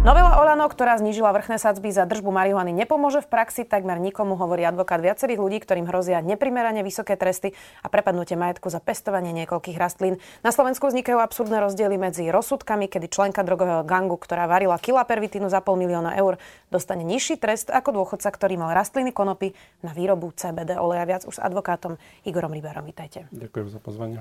Novela 0.00 0.40
Olano, 0.40 0.64
ktorá 0.64 0.96
znížila 0.96 1.28
vrchné 1.28 1.60
sadzby 1.60 1.92
za 1.92 2.08
držbu 2.08 2.32
marihuany, 2.32 2.72
nepomôže 2.72 3.20
v 3.20 3.28
praxi 3.28 3.68
takmer 3.68 4.00
nikomu, 4.00 4.32
hovorí 4.32 4.64
advokát 4.64 4.96
viacerých 4.96 5.36
ľudí, 5.36 5.60
ktorým 5.60 5.84
hrozia 5.84 6.24
neprimerane 6.24 6.80
vysoké 6.80 7.20
tresty 7.20 7.52
a 7.84 7.92
prepadnutie 7.92 8.32
majetku 8.32 8.72
za 8.72 8.80
pestovanie 8.80 9.36
niekoľkých 9.44 9.76
rastlín. 9.76 10.16
Na 10.40 10.56
Slovensku 10.56 10.88
vznikajú 10.88 11.20
absurdné 11.20 11.60
rozdiely 11.60 12.00
medzi 12.00 12.32
rozsudkami, 12.32 12.88
kedy 12.88 13.12
členka 13.12 13.44
drogového 13.44 13.84
gangu, 13.84 14.16
ktorá 14.16 14.48
varila 14.48 14.80
kila 14.80 15.04
pervitínu 15.04 15.52
za 15.52 15.60
pol 15.60 15.76
milióna 15.76 16.16
eur, 16.16 16.40
dostane 16.72 17.04
nižší 17.04 17.36
trest 17.36 17.68
ako 17.68 18.00
dôchodca, 18.00 18.32
ktorý 18.32 18.56
mal 18.56 18.72
rastliny 18.72 19.12
konopy 19.12 19.52
na 19.84 19.92
výrobu 19.92 20.32
CBD 20.32 20.80
oleja. 20.80 21.04
Viac 21.04 21.28
už 21.28 21.36
s 21.36 21.44
advokátom 21.44 22.00
Igorom 22.24 22.56
Rybárom. 22.56 22.88
Vítajte. 22.88 23.28
Ďakujem 23.36 23.68
za 23.68 23.78
pozvanie. 23.84 24.16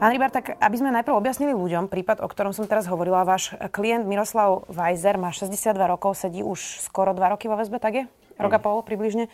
Pán 0.00 0.16
Rybar, 0.16 0.32
tak 0.32 0.56
aby 0.56 0.76
sme 0.80 0.96
najprv 0.96 1.12
objasnili 1.12 1.52
ľuďom 1.52 1.92
prípad, 1.92 2.24
o 2.24 2.28
ktorom 2.32 2.56
som 2.56 2.64
teraz 2.64 2.88
hovorila, 2.88 3.20
váš 3.20 3.52
klient 3.68 4.08
Miroslav 4.08 4.64
Weiser 4.72 5.20
má 5.20 5.28
62 5.28 5.76
rokov, 5.76 6.16
sedí 6.16 6.40
už 6.40 6.80
skoro 6.80 7.12
2 7.12 7.20
roky 7.36 7.52
vo 7.52 7.60
väzbe, 7.60 7.76
tak 7.76 7.92
je? 7.92 8.04
Rok 8.40 8.56
a 8.56 8.60
pol 8.64 8.80
približne. 8.80 9.28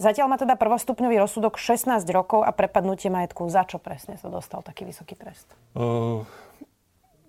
Zatiaľ 0.00 0.32
má 0.32 0.40
teda 0.40 0.56
prvostupňový 0.56 1.20
rozsudok 1.20 1.60
16 1.60 2.00
rokov 2.16 2.48
a 2.48 2.52
prepadnutie 2.56 3.12
majetku. 3.12 3.44
Za 3.52 3.68
čo 3.68 3.76
presne 3.76 4.16
sa 4.16 4.32
dostal 4.32 4.64
taký 4.64 4.88
vysoký 4.88 5.20
trest? 5.20 5.52
Uh, 5.76 6.24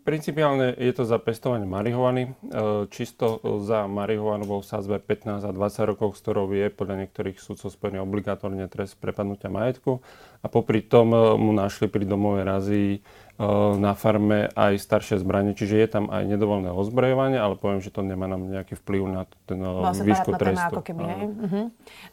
Principiálne 0.08 0.72
je 0.72 0.96
to 0.96 1.04
za 1.04 1.20
pestovanie 1.20 1.68
marihuany. 1.68 2.32
E, 2.32 2.88
čisto 2.96 3.44
za 3.60 3.92
marihuanu 3.92 4.48
bol 4.48 4.64
v 4.64 4.72
sázbe 4.72 5.04
15 5.04 5.44
a 5.44 5.52
20 5.52 5.84
rokov, 5.84 6.16
s 6.16 6.24
ktorou 6.24 6.48
je 6.56 6.72
podľa 6.72 7.04
niektorých 7.04 7.36
súdcov 7.36 7.76
spojený 7.76 8.00
obligatórne 8.00 8.72
trest 8.72 8.96
prepadnutia 9.04 9.52
majetku. 9.52 10.00
A 10.40 10.48
popri 10.48 10.80
tom 10.80 11.12
e, 11.12 11.36
mu 11.36 11.52
našli 11.52 11.92
pri 11.92 12.08
domovej 12.08 12.48
razii 12.48 12.92
e, 12.96 13.00
na 13.76 14.00
farme 14.00 14.48
aj 14.56 14.80
staršie 14.80 15.20
zbranie, 15.20 15.60
čiže 15.60 15.76
je 15.76 15.88
tam 15.92 16.08
aj 16.08 16.24
nedovolené 16.24 16.72
ozbrojovanie, 16.72 17.36
ale 17.36 17.60
poviem, 17.60 17.84
že 17.84 17.92
to 17.92 18.00
nemá 18.00 18.32
nám 18.32 18.48
nejaký 18.48 18.80
vplyv 18.80 19.02
na 19.12 19.28
ten 19.44 19.60
vlastne 19.60 20.08
výšku 20.08 20.40
trestu. 20.40 20.72
Ako 20.72 20.88
keby, 20.88 21.04
hej? 21.04 21.24
Uh-huh. 21.28 21.66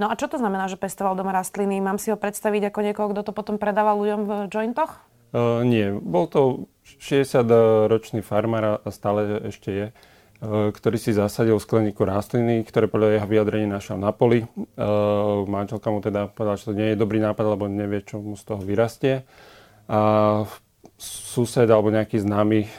No 0.03 0.11
a 0.11 0.19
čo 0.19 0.27
to 0.27 0.43
znamená, 0.43 0.67
že 0.67 0.83
pestoval 0.83 1.15
doma 1.15 1.31
rastliny? 1.31 1.79
Mám 1.79 2.03
si 2.03 2.11
ho 2.11 2.19
predstaviť 2.19 2.75
ako 2.75 2.79
niekoho, 2.91 3.07
kto 3.15 3.23
to 3.23 3.31
potom 3.31 3.55
predával 3.55 4.03
ľuďom 4.03 4.21
v 4.27 4.31
jointoch? 4.51 4.99
Uh, 5.31 5.63
nie, 5.63 5.95
bol 5.95 6.27
to 6.27 6.67
60-ročný 7.01 8.21
farmár 8.21 8.81
a 8.83 8.89
stále 8.91 9.49
ešte 9.49 9.71
je, 9.71 9.87
uh, 9.91 10.71
ktorý 10.71 10.97
si 10.99 11.15
zasadil 11.15 11.59
skleníku 11.59 12.03
rastliny, 12.07 12.63
ktoré 12.67 12.87
podľa 12.87 13.21
jeho 13.21 13.29
vyjadrení 13.29 13.67
našiel 13.71 13.99
na 13.99 14.15
poli. 14.15 14.45
Uh, 14.77 15.47
manželka 15.47 15.89
mu 15.91 16.05
teda 16.05 16.31
povedala, 16.31 16.59
že 16.59 16.71
to 16.71 16.79
nie 16.79 16.93
je 16.93 17.01
dobrý 17.01 17.19
nápad, 17.19 17.45
lebo 17.59 17.71
nevie, 17.71 18.05
čo 18.05 18.21
mu 18.21 18.39
z 18.39 18.45
toho 18.45 18.63
vyrastie. 18.63 19.27
A 19.89 20.01
sused 20.97 21.69
alebo 21.69 21.93
nejaký 21.93 22.23
známy, 22.23 22.71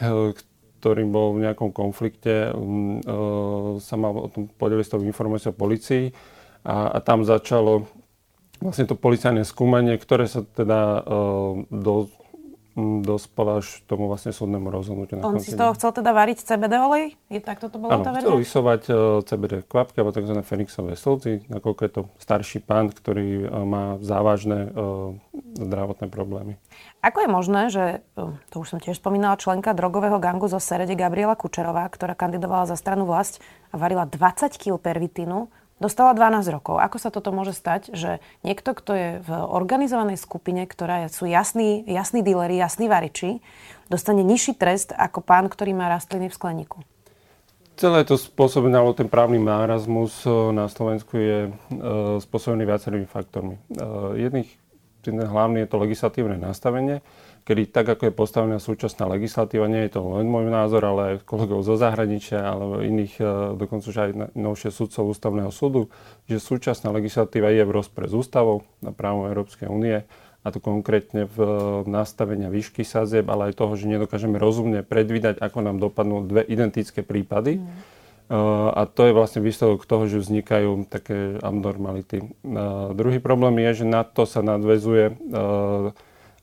ktorý 0.80 1.04
bol 1.06 1.36
v 1.36 1.50
nejakom 1.50 1.70
konflikte, 1.70 2.50
sa 3.82 3.96
mal 3.98 4.14
o 4.16 4.30
tom 4.32 4.50
podeliť 4.50 4.86
s 4.86 4.94
tou 4.94 5.02
informáciou 5.04 5.54
policii 5.54 6.14
a, 6.64 6.96
a 6.96 6.98
tam 7.04 7.22
začalo 7.26 7.86
vlastne 8.64 8.88
to 8.88 8.96
policajné 8.96 9.44
skúmanie, 9.44 10.00
ktoré 10.00 10.26
sa 10.26 10.42
teda 10.42 11.04
do, 11.70 12.10
dospel 12.76 13.64
až 13.64 13.80
tomu 13.88 14.12
vlastne 14.12 14.36
súdnemu 14.36 14.68
rozhodnutiu. 14.68 15.24
On 15.24 15.40
si 15.40 15.56
z 15.56 15.60
toho 15.60 15.72
chcel 15.80 15.96
teda 15.96 16.12
variť 16.12 16.44
CBD 16.44 16.76
olej? 16.76 17.16
Je 17.32 17.40
tak 17.40 17.64
toto 17.64 17.80
bolo 17.80 18.04
tá 18.04 18.12
verzia? 18.12 18.28
chcel 18.28 18.44
vysovať 18.44 18.82
uh, 18.92 18.98
CBD 19.24 19.54
kvapky 19.64 20.04
alebo 20.04 20.12
tzv. 20.12 20.36
fenixové 20.44 21.00
slzy, 21.00 21.48
nakoľko 21.48 21.82
je 21.88 21.92
to 21.96 22.02
starší 22.20 22.60
pán, 22.60 22.92
ktorý 22.92 23.48
uh, 23.48 23.64
má 23.64 23.96
závažné 24.04 24.76
uh, 24.76 25.16
zdravotné 25.56 26.12
problémy. 26.12 26.60
Ako 27.00 27.24
je 27.24 27.30
možné, 27.32 27.62
že, 27.72 27.86
to 28.52 28.56
už 28.60 28.76
som 28.76 28.80
tiež 28.84 29.00
spomínala, 29.00 29.40
členka 29.40 29.72
drogového 29.72 30.20
gangu 30.20 30.52
zo 30.52 30.60
Serede 30.60 31.00
Gabriela 31.00 31.40
Kučerová, 31.40 31.88
ktorá 31.88 32.12
kandidovala 32.12 32.68
za 32.68 32.76
stranu 32.76 33.08
vlast 33.08 33.40
a 33.72 33.80
varila 33.80 34.04
20 34.04 34.52
kg 34.58 34.76
pervitínu, 34.82 35.48
Dostala 35.76 36.16
12 36.16 36.56
rokov. 36.56 36.80
Ako 36.80 36.96
sa 37.04 37.12
toto 37.12 37.36
môže 37.36 37.52
stať, 37.52 37.92
že 37.92 38.24
niekto, 38.48 38.72
kto 38.72 38.92
je 38.96 39.10
v 39.28 39.30
organizovanej 39.36 40.16
skupine, 40.16 40.64
ktorá 40.64 41.12
sú 41.12 41.28
jasní, 41.28 41.84
jasní 41.84 42.24
díleri, 42.24 42.56
jasní 42.56 42.88
variči, 42.88 43.44
dostane 43.92 44.24
nižší 44.24 44.56
trest 44.56 44.96
ako 44.96 45.20
pán, 45.20 45.52
ktorý 45.52 45.76
má 45.76 45.92
rastliny 45.92 46.32
v 46.32 46.38
skleníku? 46.38 46.80
Celé 47.76 48.08
to 48.08 48.16
spôsobené, 48.16 48.80
alebo 48.80 48.96
ten 48.96 49.12
právny 49.12 49.36
nárazmus 49.36 50.24
eh, 50.24 50.32
na 50.56 50.72
Slovensku 50.72 51.20
je 51.20 51.38
e, 51.48 51.50
spôsobený 52.24 52.64
viacerými 52.64 53.04
faktormi. 53.04 53.60
E, 53.60 53.62
jedných, 54.16 54.48
ten 55.06 55.22
hlavný 55.22 55.66
je 55.66 55.70
to 55.70 55.78
legislatívne 55.78 56.38
nastavenie, 56.42 57.06
kedy 57.46 57.70
tak, 57.70 57.86
ako 57.86 58.10
je 58.10 58.14
postavená 58.14 58.58
súčasná 58.58 59.06
legislatíva, 59.06 59.70
nie 59.70 59.86
je 59.86 59.98
to 59.98 60.02
len 60.18 60.26
môj 60.26 60.50
názor, 60.50 60.82
ale 60.82 61.02
aj 61.14 61.30
kolegov 61.30 61.62
zo 61.62 61.78
zahraničia 61.78 62.42
alebo 62.42 62.82
iných, 62.82 63.14
e, 63.22 63.26
dokonca 63.54 63.86
už 63.86 63.98
aj 64.02 64.12
novšie 64.34 64.74
sudcov 64.74 65.14
ústavného 65.14 65.54
súdu, 65.54 65.94
že 66.26 66.42
súčasná 66.42 66.90
legislatíva 66.90 67.54
je 67.54 67.62
v 67.62 67.72
rozpre 67.72 68.10
s 68.10 68.18
ústavou 68.18 68.66
na 68.82 68.90
právo 68.90 69.30
Európskej 69.30 69.70
únie 69.70 70.02
a 70.46 70.48
to 70.54 70.62
konkrétne 70.62 71.26
v 71.26 71.38
nastavenia 71.90 72.54
výšky 72.54 72.86
sazieb, 72.86 73.26
ale 73.30 73.50
aj 73.50 73.58
toho, 73.58 73.74
že 73.74 73.90
nedokážeme 73.90 74.38
rozumne 74.38 74.86
predvídať, 74.86 75.42
ako 75.42 75.66
nám 75.66 75.82
dopadnú 75.82 76.26
dve 76.26 76.46
identické 76.46 77.02
prípady. 77.02 77.58
Mm. 77.58 77.95
A 78.30 78.82
to 78.90 79.06
je 79.06 79.14
vlastne 79.14 79.46
výsledok 79.46 79.86
toho, 79.86 80.10
že 80.10 80.18
vznikajú 80.18 80.90
také 80.90 81.38
abnormality. 81.46 82.34
Uh, 82.42 82.90
druhý 82.98 83.22
problém 83.22 83.62
je, 83.70 83.82
že 83.82 83.86
na 83.86 84.02
to 84.02 84.26
sa 84.26 84.42
nadvezuje 84.42 85.14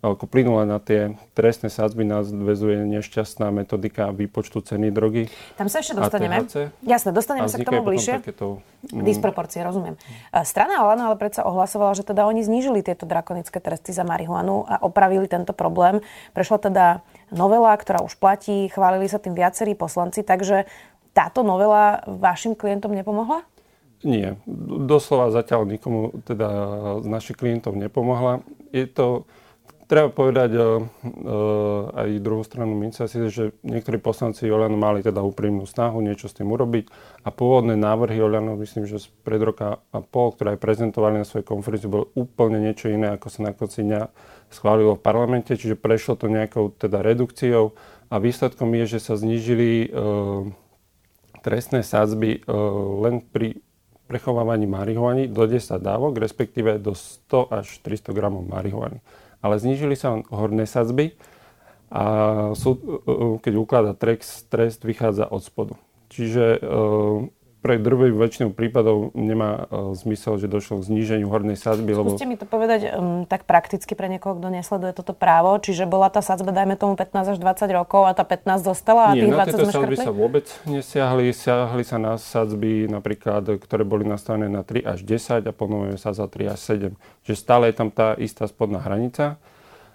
ako 0.02 0.26
plynule 0.26 0.66
na 0.66 0.82
tie 0.82 1.14
trestné 1.38 1.70
sadzby 1.70 2.02
nás 2.02 2.26
dvezuje 2.26 2.82
nešťastná 2.90 3.54
metodika 3.54 4.10
výpočtu 4.10 4.58
ceny 4.58 4.90
drogy. 4.90 5.30
Tam 5.54 5.70
sa 5.70 5.78
ešte 5.78 5.94
dostaneme. 5.94 6.42
Jasne, 6.82 7.14
dostaneme 7.14 7.46
sa 7.46 7.62
k 7.62 7.70
tomu 7.70 7.86
bližšie. 7.86 8.18
Takéto, 8.18 8.58
mm, 8.90 9.06
Disproporcie, 9.06 9.62
rozumiem. 9.62 9.94
Strana 10.42 10.82
Olano 10.82 11.06
ale 11.06 11.16
predsa 11.22 11.46
ohlasovala, 11.46 11.94
že 11.94 12.02
teda 12.02 12.26
oni 12.26 12.42
znížili 12.42 12.82
tieto 12.82 13.06
drakonické 13.06 13.62
tresty 13.62 13.94
za 13.94 14.02
marihuanu 14.02 14.66
a 14.66 14.82
opravili 14.82 15.30
tento 15.30 15.54
problém. 15.54 16.02
Prešla 16.34 16.58
teda 16.58 16.86
novela, 17.30 17.70
ktorá 17.78 18.02
už 18.02 18.18
platí, 18.18 18.66
chválili 18.74 19.06
sa 19.06 19.22
tým 19.22 19.38
viacerí 19.38 19.78
poslanci, 19.78 20.26
takže 20.26 20.66
táto 21.12 21.44
novela 21.46 22.00
vašim 22.08 22.56
klientom 22.56 22.92
nepomohla? 22.92 23.44
Nie, 24.02 24.34
doslova 24.82 25.30
zatiaľ 25.30 25.62
nikomu 25.68 26.10
teda 26.26 26.48
z 27.00 27.06
našich 27.06 27.38
klientov 27.38 27.78
nepomohla. 27.78 28.42
Je 28.74 28.90
to 28.90 29.30
Treba 29.92 30.08
povedať 30.08 30.56
uh, 30.56 30.80
uh, 30.80 31.92
aj 31.92 32.24
druhú 32.24 32.40
stranu 32.48 32.72
mince, 32.72 33.04
že 33.12 33.52
niektorí 33.60 34.00
poslanci 34.00 34.48
Olano 34.48 34.80
mali 34.80 35.04
teda 35.04 35.20
úprimnú 35.20 35.68
snahu 35.68 36.00
niečo 36.00 36.32
s 36.32 36.38
tým 36.38 36.48
urobiť 36.48 36.88
a 37.20 37.28
pôvodné 37.28 37.76
návrhy 37.76 38.16
Olano, 38.24 38.56
myslím, 38.56 38.88
že 38.88 39.04
pred 39.20 39.36
roka 39.44 39.84
a 39.92 39.98
pol, 40.00 40.32
ktoré 40.32 40.56
aj 40.56 40.64
prezentovali 40.64 41.20
na 41.20 41.28
svojej 41.28 41.44
konferencii, 41.44 41.92
bolo 41.92 42.08
úplne 42.16 42.64
niečo 42.64 42.88
iné, 42.88 43.12
ako 43.12 43.28
sa 43.28 43.44
na 43.44 43.52
konci 43.52 43.84
dňa 43.84 44.08
schválilo 44.48 44.96
v 44.96 45.04
parlamente, 45.04 45.52
čiže 45.60 45.76
prešlo 45.76 46.16
to 46.16 46.32
nejakou 46.32 46.72
teda 46.72 47.04
redukciou 47.04 47.76
a 48.08 48.16
výsledkom 48.16 48.72
je, 48.72 48.96
že 48.96 49.12
sa 49.12 49.20
znížili 49.20 49.92
uh, 49.92 50.48
trestné 51.42 51.82
sádzby 51.82 52.46
uh, 52.46 52.54
len 53.02 53.20
pri 53.20 53.58
prechovávaní 54.06 54.70
marihuany 54.70 55.26
do 55.26 55.44
10 55.44 55.82
dávok, 55.82 56.20
respektíve 56.22 56.78
do 56.78 56.94
100 56.94 57.50
až 57.50 57.66
300 57.82 58.14
gramov 58.14 58.46
marihuany 58.46 59.02
ale 59.42 59.58
znížili 59.58 59.98
sa 59.98 60.22
horné 60.30 60.64
sadzby 60.70 61.18
a 61.92 62.04
súd, 62.56 62.78
e, 62.80 62.88
e, 62.88 63.14
keď 63.42 63.52
ukladá 63.58 63.92
trest, 63.92 64.48
trest 64.48 64.80
vychádza 64.86 65.28
od 65.28 65.42
spodu. 65.44 65.74
Čiže 66.08 66.56
e, 66.56 66.58
pre 67.62 67.78
drvivú 67.78 68.18
väčšinu 68.18 68.50
prípadov 68.58 69.14
nemá 69.14 69.70
uh, 69.70 69.94
zmysel, 69.94 70.34
že 70.42 70.50
došlo 70.50 70.82
k 70.82 70.90
zníženiu 70.90 71.30
hornej 71.30 71.54
sadzby. 71.54 71.94
Skúste 71.94 72.26
lebo... 72.26 72.30
mi 72.34 72.36
to 72.36 72.46
povedať 72.50 72.90
um, 72.98 73.22
tak 73.22 73.46
prakticky 73.46 73.94
pre 73.94 74.10
niekoho, 74.10 74.34
kto 74.34 74.50
nesleduje 74.50 74.90
toto 74.90 75.14
právo. 75.14 75.54
Čiže 75.62 75.86
bola 75.86 76.10
tá 76.10 76.18
sadzba, 76.18 76.50
dajme 76.50 76.74
tomu 76.74 76.98
15 76.98 77.32
až 77.32 77.38
20 77.38 77.78
rokov 77.78 78.10
a 78.10 78.12
tá 78.18 78.26
15 78.26 78.66
zostala 78.66 79.02
a 79.08 79.12
Nie, 79.14 79.30
tých 79.30 79.32
20 79.32 79.38
na 79.38 79.44
tieto 79.46 79.66
sadzby 79.70 79.96
sa 79.96 80.10
vôbec 80.10 80.46
nesiahli. 80.66 81.30
Siahli 81.30 81.84
sa 81.86 82.02
na 82.02 82.18
sadzby 82.18 82.90
napríklad, 82.90 83.46
ktoré 83.62 83.86
boli 83.86 84.02
nastavené 84.10 84.50
na 84.50 84.66
3 84.66 84.82
až 84.82 85.06
10 85.06 85.46
a 85.46 85.52
ponovujeme 85.54 85.96
sa 86.02 86.10
za 86.10 86.26
3 86.26 86.50
až 86.50 86.58
7. 86.58 86.98
Čiže 87.22 87.36
stále 87.38 87.70
je 87.70 87.78
tam 87.78 87.94
tá 87.94 88.18
istá 88.18 88.50
spodná 88.50 88.82
hranica. 88.82 89.38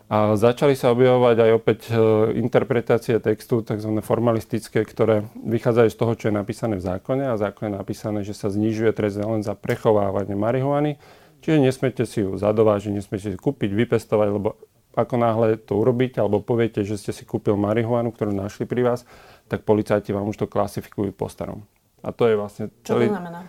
A 0.07 0.39
začali 0.39 0.71
sa 0.71 0.95
objavovať 0.95 1.35
aj 1.35 1.51
opäť 1.51 1.79
e, 1.91 1.95
interpretácie 2.39 3.19
textu, 3.19 3.59
tzv. 3.59 3.91
formalistické, 3.99 4.87
ktoré 4.87 5.27
vychádzajú 5.35 5.89
z 5.91 5.97
toho, 5.99 6.13
čo 6.15 6.25
je 6.31 6.39
napísané 6.39 6.79
v 6.79 6.87
zákone. 6.87 7.27
A 7.27 7.35
v 7.35 7.43
zákone 7.43 7.67
je 7.67 7.75
napísané, 7.75 8.19
že 8.23 8.31
sa 8.31 8.47
znižuje 8.47 8.95
trest 8.95 9.19
len 9.19 9.43
za 9.43 9.51
prechovávanie 9.51 10.39
marihuany. 10.39 10.95
Čiže 11.43 11.59
nesmiete 11.59 12.03
si 12.07 12.23
ju 12.23 12.39
zadovážiť, 12.39 12.95
nesmiete 12.95 13.35
si 13.35 13.37
kúpiť, 13.37 13.75
vypestovať, 13.75 14.27
lebo 14.31 14.55
ako 14.95 15.15
náhle 15.19 15.59
to 15.59 15.75
urobíte, 15.75 16.23
alebo 16.23 16.39
poviete, 16.39 16.87
že 16.87 16.95
ste 16.95 17.11
si 17.11 17.27
kúpil 17.27 17.59
marihuanu, 17.59 18.09
ktorú 18.09 18.31
našli 18.31 18.63
pri 18.63 18.87
vás, 18.87 19.03
tak 19.51 19.67
policajti 19.67 20.15
vám 20.15 20.25
už 20.31 20.39
to 20.39 20.47
klasifikujú 20.47 21.11
po 21.13 21.27
starom. 21.27 21.67
A 22.01 22.15
to 22.15 22.31
je 22.31 22.39
vlastne 22.39 22.71
celý... 22.87 23.11
Čo 23.11 23.13
to 23.13 23.17
znamená? 23.19 23.39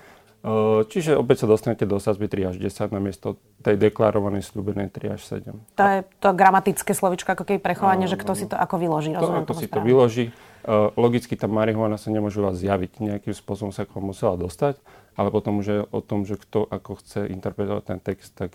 Čiže 0.88 1.18
opäť 1.18 1.42
sa 1.42 1.46
dostanete 1.50 1.82
do 1.82 1.98
sazby 1.98 2.30
3 2.30 2.54
až 2.54 2.56
10 2.62 2.94
na 2.94 3.02
miesto 3.02 3.42
tej 3.58 3.74
deklarovanej 3.74 4.46
slúbenej 4.46 4.86
3 4.86 5.18
až 5.18 5.26
7. 5.26 5.50
To 5.74 5.82
je 5.82 5.98
to 6.22 6.28
gramatické 6.30 6.94
slovičko, 6.94 7.34
ako 7.34 7.42
keby 7.42 7.58
prechovanie, 7.58 8.06
že 8.06 8.14
kto 8.14 8.38
si 8.38 8.46
to 8.46 8.54
ako 8.54 8.78
vyloží. 8.78 9.18
To, 9.18 9.26
ako 9.26 9.58
si 9.58 9.66
správne. 9.66 9.74
to 9.74 9.80
vyloží. 9.82 10.24
Logicky 10.94 11.34
tá 11.34 11.50
marihuana 11.50 11.98
sa 11.98 12.14
nemôže 12.14 12.38
vás 12.38 12.54
zjaviť, 12.54 13.02
nejakým 13.02 13.34
spôsobom 13.34 13.74
sa 13.74 13.82
k 13.82 13.90
vám 13.98 14.14
musela 14.14 14.38
dostať, 14.38 14.78
ale 15.18 15.28
potom 15.34 15.58
už 15.58 15.66
je 15.66 15.78
o 15.82 16.00
tom, 16.04 16.22
že 16.22 16.38
kto 16.38 16.70
ako 16.70 17.02
chce 17.02 17.26
interpretovať 17.34 17.82
ten 17.82 17.98
text, 17.98 18.30
tak 18.38 18.54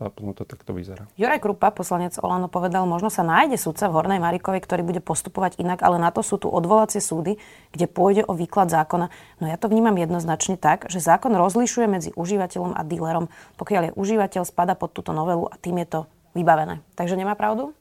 a 0.00 0.08
potom 0.08 0.32
to 0.32 0.48
takto 0.48 0.72
vyzerá. 0.72 1.04
Juraj 1.20 1.44
Krupa, 1.44 1.68
poslanec 1.68 2.16
Olano, 2.24 2.48
povedal, 2.48 2.88
možno 2.88 3.12
sa 3.12 3.20
nájde 3.20 3.60
sudca 3.60 3.92
v 3.92 4.00
Hornej 4.00 4.16
Marikovej, 4.16 4.64
ktorý 4.64 4.80
bude 4.80 5.04
postupovať 5.04 5.60
inak, 5.60 5.84
ale 5.84 6.00
na 6.00 6.08
to 6.08 6.24
sú 6.24 6.40
tu 6.40 6.48
odvolacie 6.48 7.04
súdy, 7.04 7.36
kde 7.68 7.84
pôjde 7.84 8.24
o 8.24 8.32
výklad 8.32 8.72
zákona. 8.72 9.12
No 9.38 9.44
ja 9.44 9.60
to 9.60 9.68
vnímam 9.68 9.92
jednoznačne 10.00 10.56
tak, 10.56 10.88
že 10.88 11.04
zákon 11.04 11.36
rozlišuje 11.36 11.84
medzi 11.84 12.10
užívateľom 12.16 12.72
a 12.72 12.80
dílerom, 12.80 13.28
pokiaľ 13.60 13.92
je 13.92 13.96
užívateľ, 14.00 14.42
spada 14.48 14.72
pod 14.72 14.96
túto 14.96 15.12
novelu 15.12 15.44
a 15.44 15.54
tým 15.60 15.76
je 15.84 16.00
to 16.00 16.00
vybavené. 16.32 16.80
Takže 16.96 17.20
nemá 17.20 17.36
pravdu? 17.36 17.76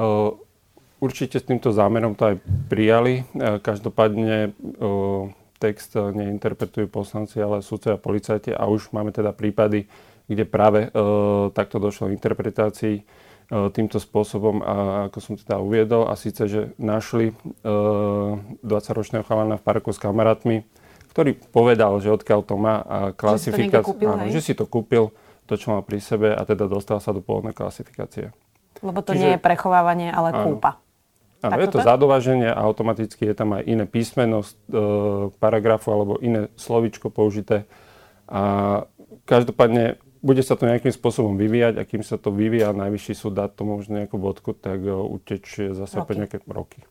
Uh, 0.00 0.40
určite 0.96 1.36
s 1.36 1.44
týmto 1.44 1.76
zámerom 1.76 2.16
to 2.16 2.24
aj 2.32 2.36
prijali. 2.72 3.28
Uh, 3.36 3.60
každopádne 3.60 4.56
uh, 4.56 5.28
text 5.60 5.92
neinterpretujú 5.92 6.88
poslanci, 6.88 7.36
ale 7.36 7.60
sudce 7.60 7.92
a 7.92 8.00
policajti 8.00 8.56
a 8.56 8.64
už 8.64 8.96
máme 8.96 9.12
teda 9.12 9.36
prípady, 9.36 9.84
kde 10.30 10.46
práve 10.46 10.80
e, 10.86 10.88
takto 11.50 11.82
došlo 11.82 12.06
k 12.06 12.14
interpretácii 12.14 12.94
e, 12.94 13.02
týmto 13.74 13.98
spôsobom 13.98 14.62
a 14.62 14.74
ako 15.10 15.18
som 15.18 15.34
teda 15.34 15.58
uviedol 15.58 16.06
a 16.06 16.14
síce, 16.14 16.46
že 16.46 16.70
našli 16.78 17.34
e, 17.34 17.34
20-ročného 18.62 19.26
chalana 19.26 19.58
v 19.58 19.66
parku 19.66 19.90
s 19.90 19.98
kamarátmi, 19.98 20.62
ktorý 21.10 21.34
povedal, 21.50 21.98
že 21.98 22.14
odkiaľ 22.14 22.40
to 22.46 22.54
má 22.54 22.78
a 22.86 22.98
klasifikáciu, 23.10 23.98
že, 24.30 24.38
že 24.38 24.40
si 24.40 24.52
to 24.54 24.70
kúpil, 24.70 25.10
to, 25.50 25.58
čo 25.58 25.74
mal 25.74 25.82
pri 25.82 25.98
sebe 25.98 26.30
a 26.30 26.46
teda 26.46 26.70
dostal 26.70 27.02
sa 27.02 27.10
do 27.10 27.18
pôvodnej 27.18 27.50
klasifikácie. 27.50 28.30
Lebo 28.86 29.02
to 29.02 29.18
Čiže, 29.18 29.18
nie 29.18 29.30
je 29.34 29.40
prechovávanie, 29.42 30.14
ale 30.14 30.30
áno. 30.30 30.46
kúpa. 30.46 30.78
Áno, 31.42 31.56
je 31.58 31.72
to 31.72 31.82
zadovaženie 31.82 32.52
a 32.52 32.60
automaticky 32.62 33.26
je 33.26 33.34
tam 33.34 33.56
aj 33.56 33.64
iné 33.64 33.84
písmeno 33.88 34.44
e, 34.44 34.48
paragrafu 35.40 35.90
alebo 35.90 36.20
iné 36.22 36.52
slovičko 36.54 37.08
použité. 37.10 37.66
A 38.30 38.84
každopádne 39.24 39.98
bude 40.20 40.44
sa 40.44 40.52
to 40.52 40.68
nejakým 40.68 40.92
spôsobom 40.92 41.40
vyvíjať 41.40 41.80
a 41.80 41.82
kým 41.88 42.04
sa 42.04 42.20
to 42.20 42.28
vyvíja, 42.28 42.76
najvyšší 42.76 43.12
súd 43.16 43.40
dá 43.40 43.48
tomu 43.48 43.80
možno 43.80 44.04
nejakú 44.04 44.20
bodku, 44.20 44.52
tak 44.52 44.84
e, 44.84 44.92
utečie 44.92 45.72
zase 45.72 45.96
opäť 45.96 46.24
nejaké 46.24 46.36
roky. 46.44 46.84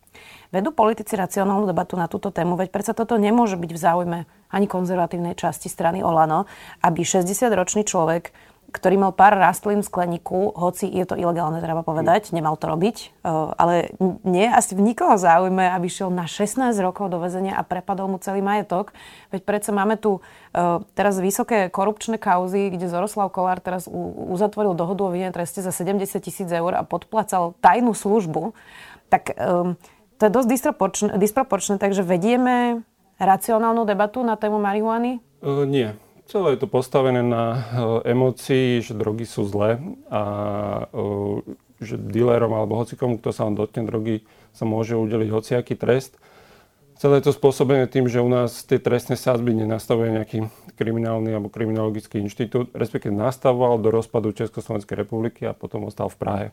Vedú 0.49 0.73
politici 0.73 1.13
racionálnu 1.13 1.69
debatu 1.69 1.93
na 1.93 2.09
túto 2.09 2.33
tému, 2.33 2.57
veď 2.57 2.73
predsa 2.73 2.97
toto 2.97 3.21
nemôže 3.21 3.53
byť 3.53 3.69
v 3.69 3.79
záujme 3.79 4.19
ani 4.49 4.65
konzervatívnej 4.65 5.37
časti 5.37 5.69
strany 5.69 6.01
Olano, 6.01 6.49
aby 6.81 7.05
60-ročný 7.05 7.85
človek 7.85 8.33
ktorý 8.69 8.95
mal 9.01 9.11
pár 9.11 9.35
rastlín 9.35 9.81
v 9.81 9.89
skleníku, 9.89 10.53
hoci 10.53 10.85
je 10.85 11.05
to 11.05 11.17
ilegálne, 11.17 11.57
treba 11.59 11.81
povedať, 11.81 12.31
nemal 12.31 12.55
to 12.55 12.69
robiť, 12.69 12.97
e, 13.01 13.29
ale 13.29 13.93
nie 14.23 14.45
asi 14.45 14.77
v 14.77 14.85
nikoho 14.85 15.17
záujme, 15.17 15.69
aby 15.73 15.87
šiel 15.89 16.13
na 16.13 16.29
16 16.29 16.73
rokov 16.79 17.09
do 17.09 17.17
väzenia 17.17 17.57
a 17.57 17.65
prepadol 17.65 18.09
mu 18.13 18.17
celý 18.21 18.45
majetok. 18.45 18.93
Veď 19.33 19.41
predsa 19.43 19.71
máme 19.73 19.97
tu 19.97 20.21
e, 20.53 20.79
teraz 20.93 21.17
vysoké 21.17 21.67
korupčné 21.73 22.21
kauzy, 22.21 22.69
kde 22.69 22.87
Zoroslav 22.87 23.33
Kolár 23.33 23.59
teraz 23.59 23.89
uzatvoril 24.29 24.77
dohodu 24.77 25.05
o 25.05 25.13
vine 25.13 25.33
treste 25.33 25.59
za 25.65 25.73
70 25.73 26.21
tisíc 26.21 26.49
eur 26.49 26.77
a 26.77 26.85
podplacal 26.85 27.57
tajnú 27.59 27.97
službu. 27.97 28.53
Tak 29.09 29.33
to 30.19 30.21
je 30.27 30.31
dosť 30.35 30.49
disproporčné, 30.51 31.09
disproporčné, 31.17 31.75
takže 31.81 32.05
vedieme 32.05 32.85
racionálnu 33.17 33.87
debatu 33.87 34.19
na 34.23 34.35
tému 34.35 34.59
marihuany? 34.59 35.23
Uh, 35.39 35.63
nie. 35.63 35.95
Celé 36.29 36.53
je 36.53 36.61
to 36.61 36.69
postavené 36.69 37.25
na 37.25 37.57
uh, 37.57 37.59
emócii, 38.05 38.85
že 38.85 38.93
drogy 38.93 39.25
sú 39.25 39.49
zlé 39.49 39.81
a 40.13 40.21
uh, 40.93 41.41
že 41.81 41.97
dealerom 41.97 42.53
alebo 42.53 42.77
hocikomu, 42.77 43.17
kto 43.17 43.33
sa 43.33 43.49
vám 43.49 43.57
dotkne 43.57 43.89
drogy, 43.89 44.21
sa 44.53 44.69
môže 44.69 44.93
udeliť 44.93 45.25
hociaký 45.33 45.73
trest. 45.73 46.21
Celé 47.01 47.17
je 47.17 47.31
to 47.31 47.33
spôsobené 47.33 47.89
tým, 47.89 48.05
že 48.05 48.21
u 48.21 48.29
nás 48.29 48.61
tie 48.61 48.77
trestné 48.77 49.17
sázby 49.17 49.57
nenastavuje 49.57 50.21
nejaký 50.21 50.45
kriminálny 50.77 51.33
alebo 51.33 51.49
kriminologický 51.49 52.21
inštitút, 52.21 52.77
respektíve 52.77 53.09
nastavoval 53.09 53.81
do 53.81 53.89
rozpadu 53.89 54.29
Československej 54.29 55.01
republiky 55.01 55.49
a 55.49 55.57
potom 55.57 55.89
ostal 55.89 56.13
v 56.13 56.19
Prahe. 56.21 56.47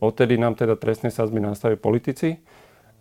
Odtedy 0.00 0.40
nám 0.40 0.56
teda 0.56 0.72
trestné 0.80 1.12
sázby 1.12 1.36
nastavili 1.36 1.76
politici 1.76 2.40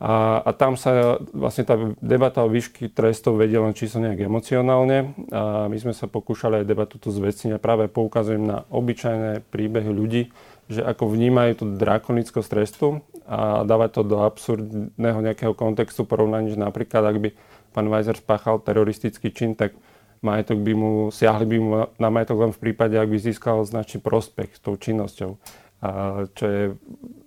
a, 0.01 0.41
a 0.41 0.49
tam 0.57 0.73
sa 0.73 1.21
vlastne 1.29 1.61
tá 1.61 1.77
debata 2.01 2.41
o 2.41 2.49
výšky 2.49 2.89
trestov 2.89 3.37
vedie 3.37 3.61
len 3.61 3.77
čisto 3.77 4.01
nejak 4.01 4.25
emocionálne. 4.25 5.13
A 5.29 5.69
my 5.69 5.77
sme 5.77 5.93
sa 5.93 6.09
pokúšali 6.09 6.65
aj 6.65 6.65
debatu 6.65 6.97
tu 6.97 7.13
zvecniť 7.13 7.53
a 7.53 7.61
práve 7.61 7.85
poukazujem 7.85 8.41
na 8.41 8.65
obyčajné 8.73 9.45
príbehy 9.53 9.93
ľudí, 9.93 10.33
že 10.73 10.81
ako 10.81 11.05
vnímajú 11.05 11.51
tú 11.61 11.65
drakonickosť 11.77 12.49
trestu 12.49 13.05
a 13.29 13.61
dávať 13.61 13.89
to 13.93 14.01
do 14.01 14.17
absurdného 14.25 15.21
nejakého 15.21 15.53
kontextu 15.53 16.01
porovnaní, 16.09 16.49
že 16.49 16.57
napríklad 16.57 17.05
ak 17.05 17.17
by 17.21 17.29
pán 17.69 17.85
Weiser 17.85 18.17
spáchal 18.17 18.57
teroristický 18.57 19.29
čin, 19.29 19.53
tak 19.53 19.77
majetok 20.25 20.65
by 20.65 20.73
mu, 20.73 20.91
siahli 21.13 21.45
by 21.45 21.57
mu 21.61 21.69
na 22.01 22.09
majetok 22.09 22.49
len 22.49 22.51
v 22.57 22.61
prípade, 22.69 22.97
ak 22.97 23.05
by 23.05 23.21
získal 23.21 23.61
značný 23.69 24.01
prospech 24.01 24.57
s 24.57 24.59
tou 24.65 24.73
činnosťou 24.73 25.37
a 25.81 26.23
čo 26.37 26.45
je, 26.45 26.63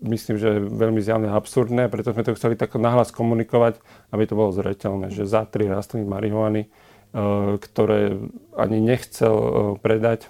myslím, 0.04 0.36
že 0.36 0.60
veľmi 0.60 1.00
zjavne 1.00 1.32
absurdné, 1.32 1.88
preto 1.88 2.12
sme 2.12 2.22
to 2.22 2.36
chceli 2.36 2.54
tak 2.54 2.76
nahlas 2.76 3.10
komunikovať, 3.10 3.80
aby 4.12 4.22
to 4.28 4.36
bolo 4.36 4.52
zreteľné, 4.52 5.10
že 5.10 5.24
za 5.24 5.48
tri 5.48 5.66
rastliny 5.66 6.04
marihuany, 6.04 6.62
e, 6.64 6.68
ktoré 7.58 8.20
ani 8.54 8.78
nechcel 8.84 9.34
e, 9.34 9.50
predať, 9.80 10.28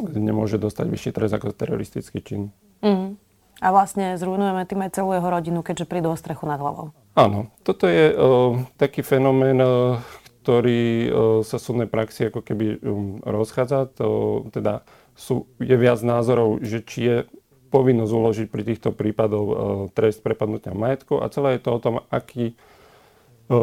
nemôže 0.00 0.60
dostať 0.60 0.86
vyšší 0.88 1.10
trest 1.12 1.32
ako 1.32 1.56
teroristický 1.56 2.20
čin. 2.20 2.42
Mm. 2.84 3.16
A 3.62 3.66
vlastne 3.70 4.18
zrujnujeme 4.18 4.66
tým 4.66 4.82
aj 4.82 4.98
celú 4.98 5.14
jeho 5.14 5.28
rodinu, 5.28 5.62
keďže 5.62 5.86
prídu 5.86 6.10
o 6.10 6.18
strechu 6.18 6.50
nad 6.50 6.58
hlavou. 6.58 6.90
Áno, 7.14 7.52
toto 7.62 7.86
je 7.86 8.10
uh, 8.10 8.58
taký 8.74 9.06
fenomén, 9.06 9.60
uh, 9.62 10.02
ktorý 10.42 10.82
uh, 10.82 11.06
sa 11.46 11.62
súdnej 11.62 11.86
praxi 11.86 12.26
ako 12.26 12.42
keby 12.42 12.82
um, 12.82 13.22
rozchádza. 13.22 13.86
To, 14.02 14.42
teda 14.50 14.82
sú, 15.14 15.46
je 15.62 15.76
viac 15.78 16.02
názorov, 16.02 16.58
že 16.64 16.82
či 16.82 16.98
je 17.06 17.16
povinnosť 17.72 18.12
uložiť 18.12 18.46
pri 18.52 18.62
týchto 18.68 18.92
prípadoch 18.92 19.48
e, 19.48 19.56
trest 19.96 20.20
prepadnutia 20.20 20.76
majetku 20.76 21.24
a 21.24 21.32
celé 21.32 21.56
je 21.56 21.64
to 21.64 21.70
o 21.72 21.80
tom, 21.80 21.94
aký 22.12 22.52
e, 22.52 22.54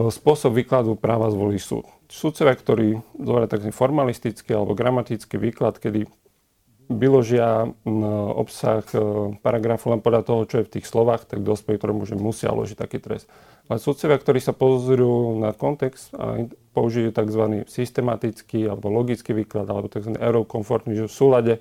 spôsob 0.09 0.57
výkladu 0.57 0.97
práva 0.97 1.29
zvolí 1.29 1.61
súd. 1.61 1.85
Súdcovia, 2.09 2.57
ktorí 2.57 2.97
zvolia 3.21 3.45
taký 3.45 3.69
formalistický 3.69 4.57
alebo 4.57 4.73
gramatický 4.73 5.37
výklad, 5.37 5.77
kedy 5.77 6.09
vyložia 6.89 7.69
obsah 8.33 8.81
e, 8.97 8.97
paragrafu 9.45 9.93
len 9.93 10.01
podľa 10.01 10.25
toho, 10.25 10.41
čo 10.49 10.55
je 10.59 10.65
v 10.65 10.73
tých 10.81 10.89
slovách, 10.89 11.29
tak 11.29 11.45
dospej, 11.45 11.77
ktorému 11.77 12.09
že 12.09 12.17
musia 12.17 12.49
uložiť 12.49 12.81
taký 12.81 12.97
trest. 12.97 13.29
Ale 13.69 13.77
súdcovia, 13.77 14.17
ktorí 14.17 14.41
sa 14.41 14.57
pozrú 14.57 15.37
na 15.37 15.53
kontext 15.53 16.09
a 16.17 16.49
použijú 16.73 17.13
tzv. 17.13 17.69
systematický 17.69 18.65
alebo 18.65 18.89
logický 18.89 19.37
výklad 19.37 19.69
alebo 19.69 19.85
tzv. 19.85 20.17
eurokomfortný, 20.17 20.97
že 20.97 21.05
v 21.05 21.13
súlade 21.13 21.53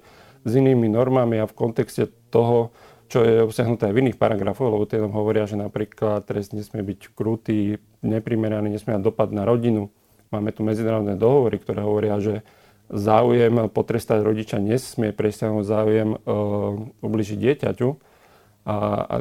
s 0.49 0.53
inými 0.57 0.89
normami 0.89 1.45
a 1.45 1.45
v 1.45 1.53
kontexte 1.53 2.09
toho, 2.29 2.73
čo 3.09 3.25
je 3.25 3.41
obsahnuté 3.41 3.89
aj 3.89 3.95
v 3.97 4.01
iných 4.05 4.21
paragrafoch, 4.21 4.69
lebo 4.69 4.85
tie 4.85 5.01
tam 5.01 5.17
hovoria, 5.17 5.49
že 5.49 5.57
napríklad 5.57 6.29
trest 6.29 6.53
nesmie 6.53 6.85
byť 6.85 7.01
krutý, 7.17 7.81
neprimeraný, 8.05 8.69
nesmie 8.69 9.01
mať 9.01 9.05
dopad 9.05 9.33
na 9.33 9.49
rodinu. 9.49 9.89
Máme 10.29 10.53
tu 10.53 10.61
medzinárodné 10.61 11.17
dohovory, 11.17 11.57
ktoré 11.57 11.81
hovoria, 11.81 12.21
že 12.21 12.45
záujem 12.93 13.73
potrestať 13.73 14.21
rodiča 14.21 14.61
nesmie 14.61 15.17
presiahnuť 15.17 15.65
záujem 15.65 16.11
e, 16.17 16.19
ubližiť 17.01 17.39
dieťaťu. 17.41 17.89
A, 18.69 18.77
a 19.09 19.15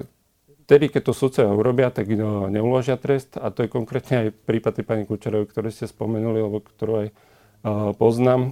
vtedy, 0.67 0.91
keď 0.91 1.01
to 1.07 1.13
sudcovia 1.15 1.55
urobia, 1.55 1.87
tak 1.87 2.11
no, 2.11 2.51
neuložia 2.51 2.99
trest 2.99 3.39
a 3.39 3.47
to 3.55 3.63
je 3.63 3.71
konkrétne 3.71 4.27
aj 4.27 4.27
prípad 4.43 4.83
pani 4.83 5.07
Kučerovej, 5.07 5.47
ktoré 5.47 5.71
ste 5.71 5.87
spomenuli, 5.87 6.43
alebo 6.43 6.59
ktorú 6.59 7.07
aj 7.07 7.07
uh, 7.07 7.95
poznám, 7.95 8.51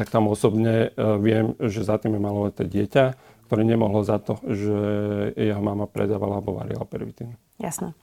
tak 0.00 0.08
tam 0.08 0.32
osobne 0.32 0.96
uh, 0.96 1.20
viem, 1.20 1.52
že 1.60 1.84
za 1.84 2.00
tým 2.00 2.16
je 2.16 2.22
maloleté 2.24 2.64
dieťa, 2.64 3.35
ktoré 3.46 3.62
nemohlo 3.62 4.02
za 4.02 4.18
to, 4.18 4.42
že 4.42 4.76
jeho 5.38 5.62
mama 5.62 5.86
predávala 5.86 6.42
alebo 6.42 6.58
varila 6.58 6.82
pervitín. 6.82 7.38
Jasné. 7.62 7.94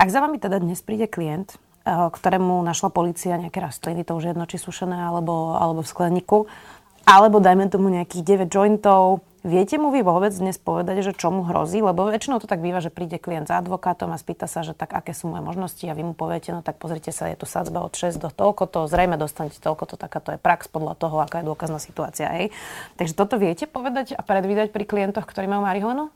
Ak 0.00 0.08
za 0.08 0.24
vami 0.24 0.40
teda 0.40 0.58
dnes 0.58 0.80
príde 0.80 1.04
klient, 1.06 1.60
uh, 1.84 2.08
ktorému 2.08 2.64
našla 2.64 2.88
policia 2.88 3.36
nejaké 3.36 3.60
rastliny, 3.60 4.02
to 4.02 4.16
už 4.16 4.32
jedno, 4.32 4.48
či 4.48 4.56
sušené 4.56 4.96
alebo, 4.96 5.54
alebo 5.54 5.84
v 5.84 5.92
skleníku, 5.92 6.38
alebo 7.04 7.38
dajme 7.38 7.68
tomu 7.68 7.92
nejakých 7.92 8.48
9 8.48 8.52
jointov, 8.52 9.24
Viete 9.40 9.80
mu 9.80 9.88
vy 9.88 10.04
vôbec 10.04 10.36
dnes 10.36 10.60
povedať, 10.60 11.00
že 11.00 11.16
čo 11.16 11.32
mu 11.32 11.48
hrozí? 11.48 11.80
Lebo 11.80 12.04
väčšinou 12.12 12.44
to 12.44 12.50
tak 12.50 12.60
býva, 12.60 12.84
že 12.84 12.92
príde 12.92 13.16
klient 13.16 13.48
za 13.48 13.56
advokátom 13.56 14.12
a 14.12 14.20
spýta 14.20 14.44
sa, 14.44 14.60
že 14.60 14.76
tak 14.76 14.92
aké 14.92 15.16
sú 15.16 15.32
moje 15.32 15.40
možnosti 15.40 15.80
a 15.88 15.96
vy 15.96 16.04
mu 16.04 16.12
poviete, 16.12 16.52
no 16.52 16.60
tak 16.60 16.76
pozrite 16.76 17.08
sa, 17.08 17.24
je 17.32 17.40
tu 17.40 17.48
sadzba 17.48 17.80
od 17.80 17.96
6 17.96 18.20
do 18.20 18.28
toľko 18.28 18.68
to, 18.68 18.80
zrejme 18.84 19.16
dostanete 19.16 19.56
toľko 19.56 19.88
to, 19.88 19.94
taká 19.96 20.20
to 20.20 20.36
je 20.36 20.38
prax 20.38 20.68
podľa 20.68 20.92
toho, 20.92 21.24
aká 21.24 21.40
je 21.40 21.48
dôkazná 21.48 21.80
situácia. 21.80 22.28
Hej. 22.28 22.52
Takže 23.00 23.16
toto 23.16 23.40
viete 23.40 23.64
povedať 23.64 24.12
a 24.12 24.20
predvídať 24.20 24.76
pri 24.76 24.84
klientoch, 24.84 25.24
ktorí 25.24 25.48
majú 25.48 25.64
marihuanu? 25.64 26.12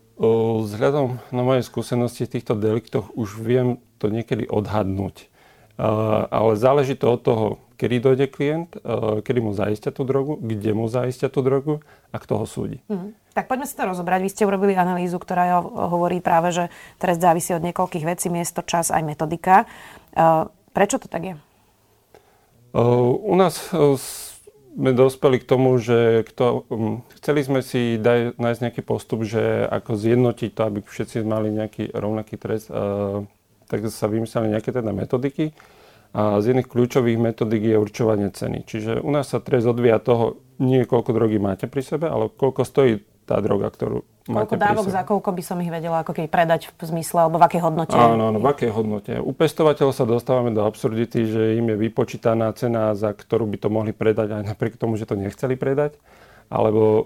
Vzhľadom 0.68 1.16
na 1.32 1.42
moje 1.42 1.64
skúsenosti 1.64 2.28
v 2.28 2.32
týchto 2.36 2.52
deliktoch 2.52 3.08
už 3.16 3.40
viem 3.40 3.80
to 3.96 4.12
niekedy 4.12 4.44
odhadnúť. 4.44 5.32
ale 5.78 6.54
záleží 6.54 6.94
to 6.94 7.18
od 7.18 7.20
toho, 7.22 7.46
kedy 7.74 7.96
dojde 8.00 8.26
klient, 8.30 8.74
kedy 9.22 9.40
mu 9.42 9.52
zaistia 9.52 9.90
tú 9.90 10.06
drogu, 10.06 10.38
kde 10.38 10.70
mu 10.74 10.86
zaistia 10.86 11.28
tú 11.28 11.42
drogu 11.42 11.82
a 12.10 12.16
kto 12.22 12.40
ho 12.40 12.46
súdi. 12.46 12.78
Hmm. 12.86 13.12
Tak 13.34 13.50
poďme 13.50 13.66
si 13.66 13.74
to 13.74 13.84
rozobrať. 13.84 14.20
Vy 14.22 14.30
ste 14.30 14.46
urobili 14.46 14.78
analýzu, 14.78 15.18
ktorá 15.18 15.58
hovorí 15.64 16.22
práve, 16.22 16.54
že 16.54 16.64
trest 17.02 17.18
závisí 17.18 17.50
od 17.50 17.66
niekoľkých 17.66 18.06
vecí, 18.06 18.30
miesto, 18.30 18.62
čas 18.62 18.94
aj 18.94 19.02
metodika. 19.02 19.66
Prečo 20.70 21.02
to 21.02 21.10
tak 21.10 21.22
je? 21.22 21.34
U 22.74 23.34
nás 23.34 23.74
sme 24.74 24.90
dospeli 24.90 25.38
k 25.38 25.46
tomu, 25.46 25.78
že 25.78 26.26
kto, 26.26 26.66
um, 26.66 27.06
chceli 27.22 27.46
sme 27.46 27.62
si 27.62 27.94
daj, 27.94 28.34
nájsť 28.34 28.60
nejaký 28.66 28.82
postup, 28.82 29.22
že 29.22 29.70
ako 29.70 29.94
zjednotiť 29.94 30.50
to, 30.50 30.62
aby 30.66 30.78
všetci 30.82 31.22
mali 31.22 31.54
nejaký 31.54 31.94
rovnaký 31.94 32.34
trest, 32.34 32.74
uh, 32.74 33.22
tak 33.70 33.86
sa 33.86 34.10
vymysleli 34.10 34.50
nejaké 34.50 34.74
teda 34.74 34.90
metodiky. 34.90 35.54
A 36.14 36.38
z 36.38 36.54
jedných 36.54 36.70
kľúčových 36.70 37.18
metodik 37.18 37.66
je 37.66 37.74
určovanie 37.74 38.30
ceny. 38.30 38.62
Čiže 38.62 39.02
u 39.02 39.10
nás 39.10 39.34
sa 39.34 39.42
trest 39.42 39.66
odvíja 39.66 39.98
toho, 39.98 40.38
nie 40.62 40.86
koľko 40.86 41.10
drogy 41.10 41.42
máte 41.42 41.66
pri 41.66 41.82
sebe, 41.82 42.06
ale 42.06 42.30
koľko 42.30 42.62
stojí 42.62 43.02
tá 43.26 43.42
droga, 43.42 43.72
ktorú 43.74 44.06
Koľko 44.24 44.56
dávok 44.56 44.88
za 44.88 45.04
koľko 45.04 45.36
by 45.36 45.42
som 45.44 45.60
ich 45.60 45.68
vedela 45.68 46.00
ako 46.00 46.16
keby 46.16 46.32
predať 46.32 46.72
v 46.72 46.80
zmysle, 46.80 47.28
alebo 47.28 47.36
v 47.36 47.44
akej 47.44 47.60
hodnote? 47.60 47.92
Áno, 47.92 48.32
áno, 48.32 48.40
v 48.40 48.48
akej 48.48 48.72
hodnote. 48.72 49.12
U 49.20 49.36
pestovateľov 49.36 49.92
sa 49.92 50.08
dostávame 50.08 50.48
do 50.48 50.64
absurdity, 50.64 51.28
že 51.28 51.60
im 51.60 51.68
je 51.68 51.76
vypočítaná 51.76 52.48
cena, 52.56 52.96
za 52.96 53.12
ktorú 53.12 53.44
by 53.52 53.60
to 53.60 53.68
mohli 53.68 53.92
predať, 53.92 54.32
aj 54.40 54.48
napriek 54.48 54.80
tomu, 54.80 54.96
že 54.96 55.04
to 55.04 55.20
nechceli 55.20 55.60
predať. 55.60 56.00
Alebo 56.48 56.80
uh, 56.80 57.04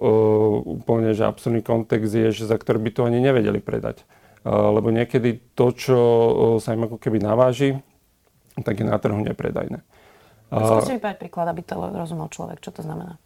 úplne, 0.78 1.10
že 1.10 1.26
absurdný 1.26 1.66
kontext 1.66 2.14
je, 2.14 2.30
že 2.30 2.46
za 2.46 2.54
ktorý 2.54 2.86
by 2.86 2.90
to 2.94 3.02
ani 3.02 3.18
nevedeli 3.18 3.58
predať. 3.58 4.06
Uh, 4.46 4.70
lebo 4.78 4.94
niekedy 4.94 5.42
to, 5.58 5.74
čo 5.74 5.98
uh, 5.98 6.30
sa 6.62 6.78
im 6.78 6.86
ako 6.86 7.02
keby 7.02 7.18
naváži, 7.18 7.82
tak 8.62 8.80
je 8.80 8.86
na 8.86 8.98
trhu 8.98 9.18
nepredajné. 9.20 9.82
Skúste 10.48 10.96
mi 10.96 11.00
povedať 11.00 11.18
príklad, 11.20 11.46
aby 11.52 11.60
to 11.60 11.76
rozumel 11.76 12.32
človek. 12.32 12.64
Čo 12.64 12.80
to 12.80 12.80
znamená? 12.80 13.20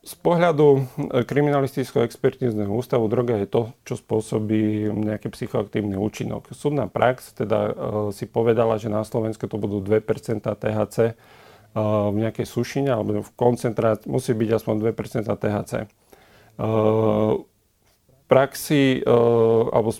Z 0.00 0.16
pohľadu 0.24 0.66
e, 0.72 0.80
kriminalistického 1.28 2.08
expertízneho 2.08 2.72
ústavu 2.72 3.04
droga 3.12 3.36
je 3.36 3.44
to, 3.44 3.62
čo 3.84 4.00
spôsobí 4.00 4.88
nejaký 4.88 5.28
psychoaktívny 5.28 6.00
účinok. 6.00 6.48
Súdna 6.56 6.88
prax 6.88 7.36
teda 7.36 7.58
uh, 7.68 7.72
si 8.08 8.24
povedala, 8.24 8.80
že 8.80 8.88
na 8.88 9.04
Slovensku 9.04 9.44
to 9.44 9.60
budú 9.60 9.84
2% 9.84 10.00
THC 10.40 10.96
uh, 11.12 12.08
v 12.08 12.16
nejakej 12.16 12.46
sušine 12.48 12.88
alebo 12.96 13.20
v 13.20 13.32
koncentrácii 13.36 14.08
musí 14.08 14.32
byť 14.32 14.50
aspoň 14.56 14.74
2% 14.88 15.28
THC. 15.28 15.72
V 16.60 18.24
praxi 18.28 19.00
alebo 19.72 19.96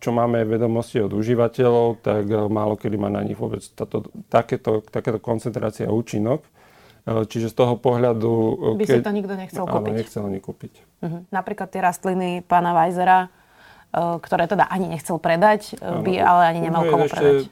čo 0.00 0.10
máme 0.16 0.48
vedomosti 0.48 0.98
od 1.04 1.12
užívateľov, 1.12 2.00
tak 2.00 2.24
málo 2.48 2.74
kedy 2.80 2.96
má 2.96 3.12
na 3.12 3.20
nich 3.20 3.36
vôbec 3.36 3.60
tato, 3.76 4.08
takéto, 4.32 4.80
takéto 4.88 5.20
koncentrácia 5.20 5.92
účinok. 5.92 6.40
E, 7.04 7.24
čiže 7.28 7.52
z 7.52 7.54
toho 7.56 7.74
pohľadu... 7.80 8.30
E, 8.76 8.80
By 8.80 8.84
keď, 8.84 8.98
si 9.00 9.06
to 9.06 9.12
nikto 9.14 9.34
nechcel 9.36 9.64
áno, 9.64 9.74
kúpiť. 9.80 9.92
nechcel 9.92 10.22
ani 10.24 10.40
kúpiť. 10.40 10.72
Uh-huh. 11.00 11.20
Napríklad 11.32 11.68
tie 11.72 11.80
rastliny 11.80 12.44
pána 12.44 12.72
e, 12.72 13.28
ktoré 14.20 14.44
teda 14.48 14.68
ani 14.68 14.88
nechcel 14.88 15.16
predať, 15.20 15.76
áno, 15.80 16.04
by 16.04 16.12
ale 16.20 16.42
ani 16.56 16.60
nemal 16.64 16.88
komu 16.88 17.08
ešte, 17.08 17.16
predať. 17.16 17.44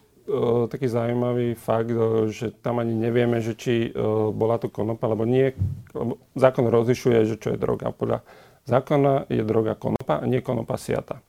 taký 0.68 0.86
zaujímavý 0.92 1.56
fakt, 1.56 1.92
že 2.28 2.52
tam 2.60 2.84
ani 2.84 2.92
nevieme, 2.92 3.40
že 3.40 3.56
či 3.56 3.96
bola 4.36 4.60
to 4.60 4.68
konopa, 4.68 5.08
lebo 5.08 5.24
nie, 5.24 5.56
lebo 5.96 6.20
zákon 6.36 6.68
rozlišuje, 6.68 7.18
že 7.24 7.36
čo 7.40 7.56
je 7.56 7.58
droga. 7.58 7.96
Podľa 7.96 8.20
zákona 8.68 9.32
je 9.32 9.40
droga 9.40 9.72
konopa 9.72 10.20
a 10.20 10.28
nie 10.28 10.44
konopa 10.44 10.76
siata. 10.76 11.24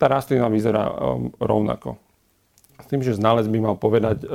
Tá 0.00 0.06
rastlina 0.08 0.48
vyzerá 0.48 0.88
rovnako 1.40 2.00
s 2.80 2.86
tým, 2.88 3.04
že 3.04 3.16
znalec 3.16 3.46
by 3.46 3.58
mal 3.60 3.76
povedať, 3.76 4.24
e, 4.24 4.26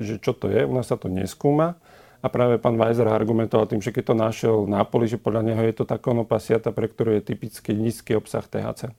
že 0.00 0.16
čo 0.18 0.32
to 0.32 0.48
je. 0.48 0.64
U 0.64 0.72
nás 0.72 0.88
sa 0.88 0.96
to 0.96 1.12
neskúma. 1.12 1.76
A 2.24 2.26
práve 2.32 2.58
pán 2.58 2.74
Weiser 2.80 3.06
argumentoval 3.06 3.68
tým, 3.68 3.84
že 3.84 3.92
keď 3.92 4.04
to 4.10 4.14
našiel 4.16 4.56
na 4.66 4.82
poli, 4.82 5.06
že 5.06 5.20
podľa 5.20 5.52
neho 5.52 5.62
je 5.62 5.74
to 5.76 5.84
tá 5.84 6.00
konopa 6.00 6.40
siata, 6.40 6.72
pre 6.72 6.88
ktorú 6.90 7.20
je 7.20 7.22
typický 7.22 7.76
nízky 7.76 8.16
obsah 8.16 8.42
THC. 8.42 8.90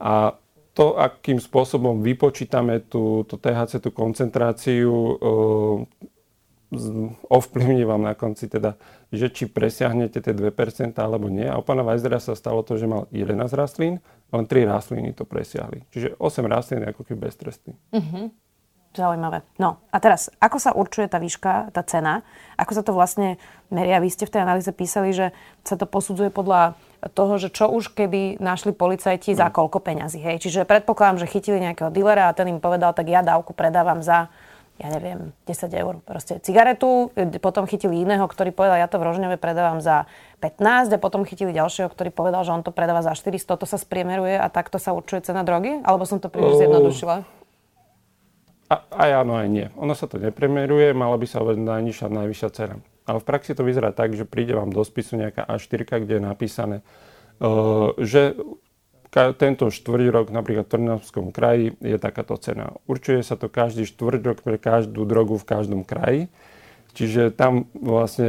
A 0.00 0.38
to, 0.72 0.96
akým 0.96 1.42
spôsobom 1.42 2.00
vypočítame 2.00 2.84
tú, 2.86 3.26
tú 3.26 3.36
THC, 3.36 3.82
tú 3.82 3.90
koncentráciu, 3.90 4.92
e, 4.94 5.14
ovplyvní 7.30 7.86
vám 7.86 8.02
na 8.02 8.14
konci 8.18 8.50
teda, 8.50 8.74
že 9.14 9.30
či 9.30 9.46
presiahnete 9.46 10.18
tie 10.18 10.34
2% 10.34 10.50
alebo 10.98 11.30
nie. 11.30 11.46
A 11.46 11.58
u 11.58 11.62
pána 11.62 11.86
Weisera 11.86 12.18
sa 12.18 12.34
stalo 12.34 12.66
to, 12.66 12.74
že 12.74 12.90
mal 12.90 13.06
11 13.14 13.54
rastlín, 13.54 14.02
len 14.34 14.44
3 14.44 14.66
rastliny 14.66 15.14
to 15.14 15.22
presiahli. 15.22 15.86
Čiže 15.94 16.18
8 16.18 16.42
rastlín 16.50 16.82
je 16.82 16.90
ako 16.90 17.02
keby 17.06 17.30
beztrestný. 17.30 17.78
Uh-huh. 17.94 18.34
Zaujímavé. 18.96 19.44
No 19.60 19.84
a 19.92 20.00
teraz, 20.00 20.32
ako 20.40 20.56
sa 20.56 20.72
určuje 20.72 21.04
tá 21.06 21.20
výška, 21.20 21.68
tá 21.68 21.84
cena? 21.84 22.24
Ako 22.56 22.72
sa 22.72 22.82
to 22.82 22.96
vlastne 22.96 23.36
meria? 23.68 24.00
Vy 24.00 24.08
ste 24.08 24.24
v 24.24 24.32
tej 24.32 24.42
analýze 24.42 24.72
písali, 24.72 25.12
že 25.12 25.36
sa 25.68 25.76
to 25.76 25.84
posudzuje 25.84 26.32
podľa 26.32 26.80
toho, 27.12 27.36
že 27.36 27.52
čo 27.52 27.68
už 27.68 27.92
keby 27.92 28.40
našli 28.40 28.72
policajti 28.72 29.36
za 29.36 29.52
mhm. 29.52 29.54
koľko 29.54 29.78
peňazí. 29.84 30.18
Hej? 30.24 30.48
Čiže 30.48 30.66
predpokladám, 30.66 31.22
že 31.22 31.30
chytili 31.30 31.60
nejakého 31.60 31.92
dilera 31.92 32.32
a 32.32 32.34
ten 32.34 32.48
im 32.48 32.58
povedal, 32.58 32.96
tak 32.96 33.06
ja 33.06 33.20
dávku 33.20 33.52
predávam 33.52 34.00
za 34.00 34.32
ja 34.76 34.88
neviem, 34.92 35.32
10 35.48 35.72
eur. 35.72 35.94
Proste 36.04 36.36
cigaretu, 36.44 37.08
potom 37.40 37.64
chytili 37.64 38.04
iného, 38.04 38.28
ktorý 38.28 38.52
povedal, 38.52 38.76
ja 38.76 38.88
to 38.88 39.00
v 39.00 39.08
Rožňove 39.08 39.40
predávam 39.40 39.80
za 39.80 40.04
15 40.44 40.92
a 40.92 40.98
potom 41.00 41.24
chytili 41.24 41.56
ďalšieho, 41.56 41.88
ktorý 41.88 42.12
povedal, 42.12 42.44
že 42.44 42.52
on 42.52 42.60
to 42.60 42.76
predáva 42.76 43.00
za 43.00 43.16
400. 43.16 43.56
To 43.56 43.66
sa 43.66 43.80
spriemeruje 43.80 44.36
a 44.36 44.52
takto 44.52 44.76
sa 44.76 44.92
určuje 44.92 45.24
cena 45.24 45.40
drogy? 45.48 45.80
Alebo 45.80 46.04
som 46.04 46.20
to 46.20 46.28
príliš 46.28 46.60
zjednodušila? 46.60 47.24
A, 48.66 48.76
aj 48.82 49.10
áno, 49.22 49.38
aj 49.38 49.48
nie. 49.48 49.66
Ono 49.78 49.94
sa 49.94 50.10
to 50.10 50.18
nepremeruje, 50.18 50.92
mala 50.92 51.16
by 51.16 51.24
sa 51.24 51.40
hovoriť 51.40 51.60
najnižšia, 51.62 52.06
najvyššia 52.10 52.50
cena. 52.52 52.76
Ale 53.06 53.22
v 53.22 53.28
praxi 53.30 53.54
to 53.54 53.62
vyzerá 53.62 53.94
tak, 53.94 54.18
že 54.18 54.26
príde 54.26 54.52
vám 54.52 54.74
do 54.74 54.82
spisu 54.82 55.14
nejaká 55.14 55.46
A4, 55.46 56.02
kde 56.02 56.18
je 56.18 56.22
napísané, 56.22 56.76
uh, 57.38 57.94
že 58.02 58.34
tento 59.16 59.72
štvrť 59.72 60.28
napríklad 60.28 60.68
v 60.68 60.72
Trnavskom 60.76 61.32
kraji 61.32 61.72
je 61.80 61.96
takáto 61.96 62.36
cena. 62.36 62.76
Určuje 62.84 63.24
sa 63.24 63.40
to 63.40 63.48
každý 63.48 63.88
štvrť 63.88 64.44
pre 64.44 64.60
každú 64.60 65.08
drogu 65.08 65.40
v 65.40 65.48
každom 65.48 65.82
kraji. 65.88 66.28
Čiže 66.96 67.32
tam 67.32 67.68
vlastne 67.76 68.28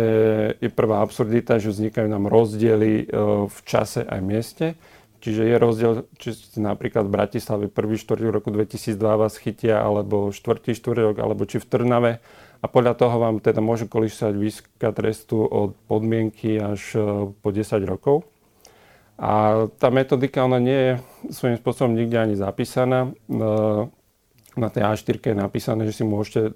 je 0.60 0.68
prvá 0.68 1.00
absurdita, 1.00 1.56
že 1.56 1.72
vznikajú 1.72 2.08
nám 2.12 2.28
rozdiely 2.28 2.92
e, 3.00 3.06
v 3.48 3.58
čase 3.64 4.04
aj 4.04 4.20
mieste. 4.20 4.66
Čiže 5.24 5.44
je 5.48 5.56
rozdiel, 5.56 5.94
či 6.20 6.36
ste 6.36 6.60
napríklad 6.60 7.08
v 7.08 7.16
Bratislave 7.16 7.66
prvý 7.72 7.96
štvrť 7.96 8.28
roku 8.28 8.52
2002 8.52 9.00
vás 9.00 9.40
chytia, 9.40 9.80
alebo 9.80 10.36
štvrtý 10.36 10.76
štvrť 10.76 11.00
rok, 11.00 11.18
alebo 11.24 11.48
či 11.48 11.64
v 11.64 11.68
Trnave. 11.68 12.12
A 12.60 12.66
podľa 12.68 13.00
toho 13.00 13.16
vám 13.16 13.40
teda 13.40 13.64
môže 13.64 13.88
kolísať 13.88 14.36
výška 14.36 14.92
trestu 14.92 15.48
od 15.48 15.72
podmienky 15.88 16.60
až 16.60 16.82
e, 16.96 17.00
po 17.32 17.50
10 17.56 17.88
rokov. 17.88 18.28
A 19.18 19.66
tá 19.82 19.90
metodika, 19.90 20.46
ona 20.46 20.62
nie 20.62 20.78
je 20.78 20.94
svojím 21.34 21.58
spôsobom 21.58 21.98
nikde 21.98 22.22
ani 22.22 22.36
zapísaná. 22.38 23.10
E, 23.10 23.12
na 24.54 24.70
tej 24.70 24.84
A4 24.94 25.34
je 25.34 25.36
napísané, 25.38 25.90
že 25.90 26.02
si 26.02 26.04
môžete 26.06 26.42
e, 26.50 26.52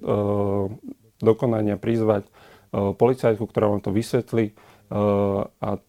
do 1.21 1.33
konania 1.33 1.81
prizvať 1.81 2.29
e, 2.29 2.31
policajtku, 2.93 3.49
ktorá 3.49 3.65
vám 3.65 3.81
to 3.81 3.89
vysvetlí. 3.89 4.53
A 5.63 5.79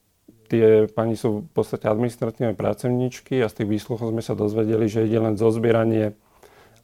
tie 0.47 0.87
pani 0.87 1.19
sú 1.19 1.43
v 1.43 1.51
podstate 1.51 1.91
administratívne 1.91 2.55
pracovníčky 2.55 3.43
a 3.43 3.51
z 3.51 3.63
tých 3.63 3.69
výsluchov 3.83 4.15
sme 4.15 4.23
sa 4.23 4.39
dozvedeli, 4.39 4.87
že 4.87 5.03
ide 5.03 5.19
len 5.19 5.35
zo 5.35 5.51
zbieranie 5.51 6.15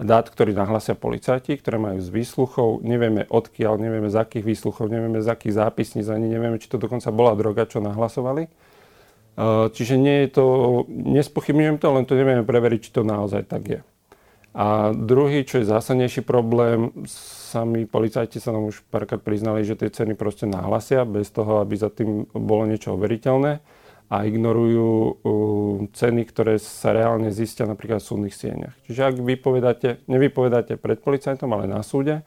dát, 0.02 0.26
ktorý 0.26 0.50
nahlasia 0.50 0.99
policajti, 0.99 1.54
ktoré 1.62 1.78
majú 1.78 2.02
z 2.02 2.11
výsluchov. 2.11 2.83
Nevieme 2.83 3.30
odkiaľ, 3.30 3.78
nevieme 3.78 4.11
z 4.11 4.18
akých 4.18 4.45
výsluchov, 4.47 4.90
nevieme 4.90 5.23
z 5.23 5.30
akých 5.30 5.62
zápisníc, 5.62 6.11
ani 6.11 6.26
nevieme, 6.26 6.59
či 6.59 6.66
to 6.66 6.78
dokonca 6.83 7.07
bola 7.14 7.38
droga, 7.38 7.71
čo 7.71 7.78
nahlasovali. 7.78 8.67
Čiže 9.71 9.95
nie 9.95 10.26
je 10.26 10.28
to, 10.35 10.45
nespochybňujem 10.90 11.78
to, 11.78 11.87
len 11.95 12.04
to 12.11 12.18
nevieme 12.18 12.42
preveriť, 12.42 12.90
či 12.90 12.90
to 12.90 13.07
naozaj 13.07 13.47
tak 13.47 13.62
je. 13.71 13.80
A 14.59 14.90
druhý, 14.90 15.47
čo 15.47 15.62
je 15.62 15.71
zásadnejší 15.71 16.26
problém, 16.26 16.90
sami 17.07 17.87
policajti 17.87 18.42
sa 18.42 18.50
nám 18.50 18.75
už 18.75 18.83
párkrát 18.90 19.23
priznali, 19.23 19.62
že 19.62 19.78
tie 19.78 19.87
ceny 19.87 20.18
proste 20.18 20.50
nahlasia 20.50 21.07
bez 21.07 21.30
toho, 21.30 21.62
aby 21.62 21.78
za 21.78 21.87
tým 21.95 22.26
bolo 22.35 22.66
niečo 22.66 22.99
overiteľné 22.99 23.62
a 24.11 24.16
ignorujú 24.26 25.21
ceny, 25.95 26.26
ktoré 26.26 26.59
sa 26.59 26.90
reálne 26.90 27.30
zistia 27.30 27.71
napríklad 27.71 28.02
v 28.02 28.09
súdnych 28.11 28.35
sieňach. 28.35 28.75
Čiže 28.90 29.14
ak 29.14 29.16
vypovedáte, 29.23 30.02
nevypovedáte 30.11 30.75
pred 30.80 30.99
policajtom, 30.99 31.47
ale 31.54 31.71
na 31.71 31.87
súde, 31.87 32.26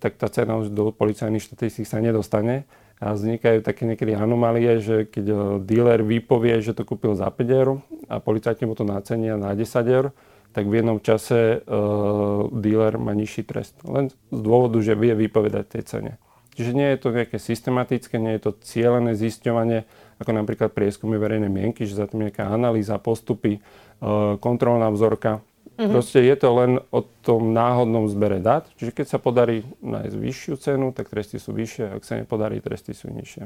tak 0.00 0.16
tá 0.16 0.32
cena 0.32 0.56
už 0.56 0.72
do 0.72 0.88
policajných 0.94 1.44
štatistík 1.44 1.84
sa 1.84 2.00
nedostane 2.00 2.64
a 2.96 3.12
vznikajú 3.12 3.60
také 3.60 3.84
niekedy 3.84 4.16
anomálie, 4.16 4.80
že 4.80 5.04
keď 5.04 5.26
eh, 5.28 5.38
dealer 5.64 6.00
vypovie, 6.00 6.60
že 6.64 6.72
to 6.72 6.88
kúpil 6.88 7.12
za 7.12 7.28
5 7.28 7.44
eur 7.48 7.68
a 8.08 8.16
policajti 8.20 8.64
mu 8.64 8.72
to 8.72 8.88
nacenia 8.88 9.36
na 9.36 9.52
10 9.52 9.68
eur, 9.84 10.16
tak 10.56 10.72
v 10.72 10.80
jednom 10.80 10.96
čase 10.96 11.60
uh, 11.60 12.48
dealer 12.48 12.96
má 12.96 13.12
nižší 13.12 13.44
trest. 13.44 13.76
Len 13.84 14.08
z 14.08 14.40
dôvodu, 14.40 14.80
že 14.80 14.96
vie 14.96 15.12
vypovedať 15.12 15.68
tej 15.68 15.82
cene. 15.84 16.12
Čiže 16.56 16.72
nie 16.72 16.88
je 16.96 16.98
to 17.04 17.12
nejaké 17.12 17.36
systematické, 17.36 18.16
nie 18.16 18.40
je 18.40 18.48
to 18.48 18.56
cieľené 18.64 19.12
zisťovanie, 19.12 19.84
ako 20.16 20.32
napríklad 20.32 20.72
prieskumy 20.72 21.20
verejnej 21.20 21.52
mienky, 21.52 21.84
že 21.84 22.00
za 22.00 22.08
tým 22.08 22.24
nejaká 22.24 22.48
analýza, 22.48 22.96
postupy, 22.96 23.60
uh, 24.00 24.40
kontrolná 24.40 24.88
vzorka. 24.88 25.44
Mm-hmm. 25.76 25.92
Proste 25.92 26.24
je 26.24 26.36
to 26.40 26.48
len 26.56 26.80
o 26.88 27.04
tom 27.20 27.52
náhodnom 27.52 28.08
zbere 28.08 28.40
dát. 28.40 28.64
Čiže 28.80 28.96
keď 28.96 29.06
sa 29.12 29.18
podarí 29.20 29.60
nájsť 29.84 30.16
vyššiu 30.16 30.54
cenu, 30.56 30.88
tak 30.96 31.12
tresty 31.12 31.36
sú 31.36 31.52
vyššie. 31.52 32.00
Ak 32.00 32.02
sa 32.08 32.16
nepodarí, 32.16 32.64
tresty 32.64 32.96
sú 32.96 33.12
nižšie. 33.12 33.44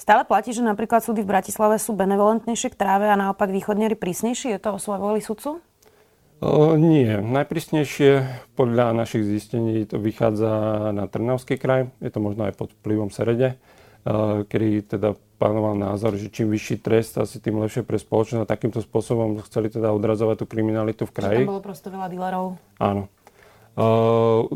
Stále 0.00 0.24
platí, 0.24 0.56
že 0.56 0.64
napríklad 0.64 1.04
súdy 1.04 1.20
v 1.20 1.28
Bratislave 1.28 1.76
sú 1.76 1.92
benevolentnejšie 1.92 2.72
k 2.72 2.80
tráve 2.80 3.12
a 3.12 3.20
naopak 3.20 3.52
východniari 3.52 4.00
prísnejší? 4.00 4.56
Je 4.56 4.60
to 4.64 4.72
o 4.72 4.80
svojej 4.80 4.96
voli 4.96 5.20
sudcu? 5.20 5.60
O, 6.40 6.72
nie. 6.80 7.20
Najprísnejšie 7.20 8.24
podľa 8.56 8.96
našich 8.96 9.28
zistení 9.28 9.84
to 9.84 10.00
vychádza 10.00 10.88
na 10.96 11.04
Trnavský 11.04 11.60
kraj. 11.60 11.92
Je 12.00 12.08
to 12.08 12.16
možno 12.16 12.48
aj 12.48 12.56
pod 12.56 12.72
vplyvom 12.80 13.12
Serede, 13.12 13.60
kedy 14.48 14.88
teda 14.88 15.20
panoval 15.40 15.72
názor, 15.72 16.20
že 16.20 16.28
čím 16.28 16.52
vyšší 16.52 16.84
trest, 16.84 17.16
asi 17.16 17.40
tým 17.40 17.56
lepšie 17.64 17.80
pre 17.80 17.96
spoločnosť. 17.96 18.44
A 18.44 18.52
takýmto 18.52 18.84
spôsobom 18.84 19.40
chceli 19.48 19.72
teda 19.72 19.88
odrazovať 19.96 20.44
tú 20.44 20.46
kriminalitu 20.46 21.08
v 21.08 21.12
kraji. 21.16 21.40
Tam 21.48 21.56
bolo 21.56 21.64
prosto 21.64 21.88
veľa 21.88 22.12
dílerov. 22.12 22.60
Áno. 22.76 23.08
Uh, 23.80 24.52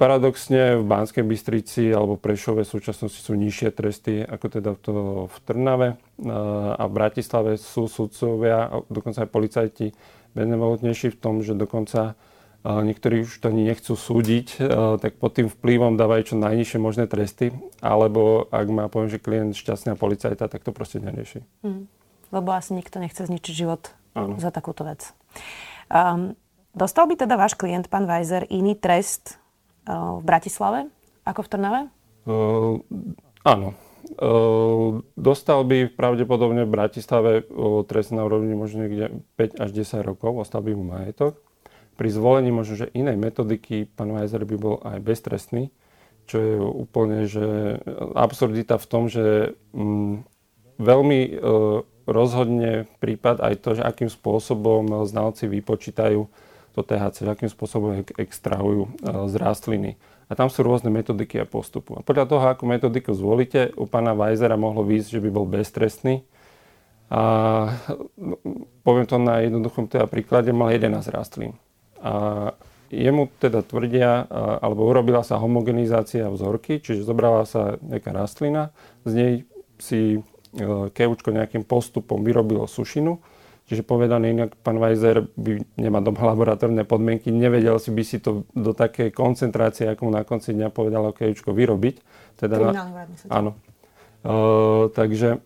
paradoxne 0.00 0.80
v 0.80 0.84
Banskej 0.88 1.20
Bystrici 1.28 1.92
alebo 1.92 2.16
Prešove 2.16 2.64
v 2.64 2.72
súčasnosti 2.72 3.20
sú 3.20 3.36
nižšie 3.36 3.68
tresty 3.76 4.24
ako 4.24 4.46
teda 4.48 4.70
to 4.80 4.92
v 5.28 5.36
Trnave. 5.44 5.88
Uh, 6.16 6.72
a 6.72 6.88
v 6.88 6.92
Bratislave 6.96 7.60
sú 7.60 7.84
sudcovia, 7.84 8.72
dokonca 8.88 9.28
aj 9.28 9.30
policajti 9.30 9.86
benevolentnejší 10.32 11.14
v 11.14 11.20
tom, 11.20 11.44
že 11.44 11.52
dokonca 11.52 12.16
niektorí 12.64 13.28
už 13.28 13.44
to 13.44 13.52
ani 13.52 13.68
nechcú 13.68 13.92
súdiť, 13.92 14.56
tak 14.96 15.20
pod 15.20 15.36
tým 15.36 15.52
vplyvom 15.52 16.00
dávajú 16.00 16.32
čo 16.32 16.36
najnižšie 16.40 16.78
možné 16.80 17.04
tresty, 17.04 17.52
alebo 17.84 18.48
ak 18.48 18.66
má 18.72 18.88
poviem, 18.88 19.12
že 19.12 19.20
klient 19.20 19.52
šťastná 19.52 20.00
policajta, 20.00 20.48
tak 20.48 20.64
to 20.64 20.72
proste 20.72 21.04
nerieši. 21.04 21.44
Hmm. 21.60 21.84
Lebo 22.32 22.56
asi 22.56 22.72
nikto 22.72 22.98
nechce 23.04 23.20
zničiť 23.28 23.52
život 23.52 23.92
ano. 24.16 24.40
za 24.40 24.48
takúto 24.48 24.88
vec. 24.88 25.12
Um, 25.92 26.32
dostal 26.72 27.04
by 27.04 27.20
teda 27.20 27.36
váš 27.36 27.52
klient, 27.52 27.92
pán 27.92 28.08
Weiser, 28.08 28.48
iný 28.48 28.74
trest 28.80 29.36
uh, 29.84 30.18
v 30.18 30.22
Bratislave 30.24 30.88
ako 31.28 31.40
v 31.44 31.48
Trnave? 31.52 31.80
Uh, 32.24 32.80
áno. 33.44 33.76
Uh, 34.20 35.00
dostal 35.16 35.64
by 35.64 35.88
pravdepodobne 35.92 36.68
v 36.68 36.72
Bratislave 36.72 37.32
uh, 37.44 37.84
trest 37.84 38.12
na 38.12 38.24
úrovni 38.24 38.52
možno 38.56 38.84
niekde 38.84 39.20
5 39.36 39.60
až 39.60 39.70
10 39.72 40.04
rokov, 40.04 40.44
ostal 40.44 40.64
by 40.64 40.72
mu 40.72 40.84
majetok. 40.84 41.43
Pri 41.94 42.08
zvolení 42.10 42.50
možno, 42.50 42.86
že 42.86 42.92
inej 42.94 43.14
metodiky 43.14 43.86
pán 43.86 44.10
Weiser 44.10 44.42
by 44.42 44.56
bol 44.58 44.76
aj 44.82 44.98
beztrestný, 44.98 45.70
čo 46.26 46.36
je 46.40 46.54
úplne 46.58 47.28
že 47.28 47.78
absurdita 48.16 48.80
v 48.80 48.86
tom, 48.88 49.06
že 49.06 49.54
mm, 49.76 50.26
veľmi 50.80 51.20
uh, 51.38 51.86
rozhodne 52.04 52.90
prípad 52.98 53.40
aj 53.40 53.54
to, 53.62 53.70
že 53.78 53.82
akým 53.84 54.10
spôsobom 54.10 55.06
znalci 55.06 55.46
vypočítajú 55.46 56.26
to 56.74 56.80
THC, 56.82 57.30
akým 57.30 57.46
spôsobom 57.46 58.02
extrahujú 58.18 58.90
uh, 58.90 59.30
z 59.30 59.34
rastliny. 59.38 59.94
A 60.26 60.32
tam 60.34 60.48
sú 60.48 60.64
rôzne 60.64 60.88
metodiky 60.88 61.36
a 61.38 61.46
postupu. 61.46 62.00
A 62.00 62.02
podľa 62.02 62.24
toho, 62.26 62.44
akú 62.48 62.64
metodiku 62.64 63.12
zvolíte, 63.12 63.70
u 63.76 63.84
pána 63.84 64.16
Weisera 64.16 64.56
mohlo 64.56 64.80
výjsť, 64.82 65.20
že 65.20 65.22
by 65.22 65.30
bol 65.30 65.44
beztrestný. 65.44 66.24
A 67.12 67.22
poviem 68.80 69.04
to 69.04 69.20
na 69.20 69.44
jednoduchom 69.44 69.84
teda 69.86 70.08
príklade, 70.08 70.50
mal 70.56 70.72
11 70.72 71.04
rastlín. 71.12 71.52
A 72.00 72.12
jemu 72.94 73.30
teda 73.42 73.62
tvrdia, 73.66 74.26
alebo 74.62 74.86
urobila 74.86 75.26
sa 75.26 75.38
homogenizácia 75.38 76.30
vzorky, 76.30 76.78
čiže 76.78 77.06
zobrala 77.06 77.42
sa 77.44 77.76
nejaká 77.82 78.14
rastlina, 78.14 78.70
z 79.02 79.12
nej 79.12 79.32
si 79.82 80.00
e, 80.14 80.20
keučko 80.94 81.34
nejakým 81.34 81.66
postupom 81.66 82.22
vyrobilo 82.22 82.70
sušinu, 82.70 83.18
Čiže 83.64 83.80
povedaný 83.80 84.36
inak, 84.36 84.60
pán 84.60 84.76
Weiser 84.76 85.24
by 85.40 85.64
nemá 85.80 86.04
doma 86.04 86.28
laboratórne 86.28 86.84
podmienky, 86.84 87.32
nevedel 87.32 87.80
si 87.80 87.88
by 87.88 88.04
si 88.04 88.20
to 88.20 88.44
do 88.52 88.76
takej 88.76 89.08
koncentrácie, 89.08 89.88
ako 89.88 90.04
mu 90.04 90.10
na 90.12 90.20
konci 90.20 90.52
dňa 90.52 90.68
povedalo 90.68 91.16
kejučko 91.16 91.56
vyrobiť. 91.56 91.96
Teda 92.36 92.60
na, 92.60 92.84
áno. 93.32 93.56
Uh, 94.20 94.92
takže 94.92 95.40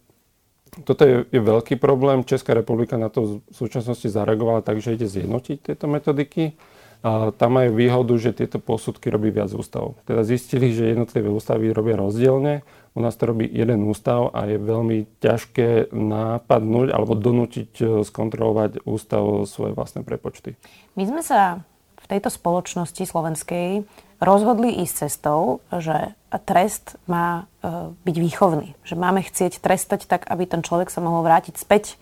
toto 0.84 1.02
je, 1.06 1.16
je 1.30 1.40
veľký 1.40 1.78
problém. 1.78 2.26
Česká 2.26 2.54
republika 2.54 2.98
na 2.98 3.08
to 3.08 3.42
v 3.46 3.54
súčasnosti 3.54 4.06
zareagovala 4.06 4.62
tak, 4.62 4.82
že 4.82 4.94
ide 4.94 5.06
zjednotiť 5.10 5.72
tieto 5.72 5.86
metodiky. 5.86 6.58
A 6.98 7.30
tam 7.30 7.54
majú 7.54 7.78
výhodu, 7.78 8.10
že 8.18 8.34
tieto 8.34 8.58
posudky 8.58 9.06
robí 9.06 9.30
viac 9.30 9.54
ústavov. 9.54 9.94
Teda 10.02 10.26
zistili, 10.26 10.74
že 10.74 10.90
jednotlivé 10.90 11.30
ústavy 11.30 11.70
robia 11.70 11.94
rozdielne 11.94 12.66
u 12.98 13.00
nás 13.00 13.14
to 13.16 13.30
robí 13.30 13.46
jeden 13.46 13.86
ústav 13.86 14.34
a 14.34 14.50
je 14.50 14.58
veľmi 14.58 15.22
ťažké 15.22 15.94
nápadnúť 15.94 16.90
alebo 16.90 17.14
donútiť 17.14 17.70
e, 17.78 17.84
skontrolovať 18.02 18.82
ústav 18.82 19.46
svoje 19.46 19.78
vlastné 19.78 20.02
prepočty. 20.02 20.58
My 20.98 21.06
sme 21.06 21.22
sa 21.22 21.62
v 21.98 22.06
tejto 22.06 22.30
spoločnosti 22.30 23.02
slovenskej 23.02 23.84
rozhodli 24.18 24.82
ísť 24.82 25.06
cestou, 25.06 25.62
že 25.70 26.14
trest 26.46 26.98
má 27.06 27.46
e, 27.62 27.94
byť 27.94 28.16
výchovný. 28.18 28.74
Že 28.82 28.94
máme 28.98 29.22
chcieť 29.22 29.62
trestať 29.62 30.10
tak, 30.10 30.26
aby 30.26 30.46
ten 30.46 30.62
človek 30.66 30.90
sa 30.90 30.98
mohol 30.98 31.22
vrátiť 31.22 31.54
späť 31.54 31.94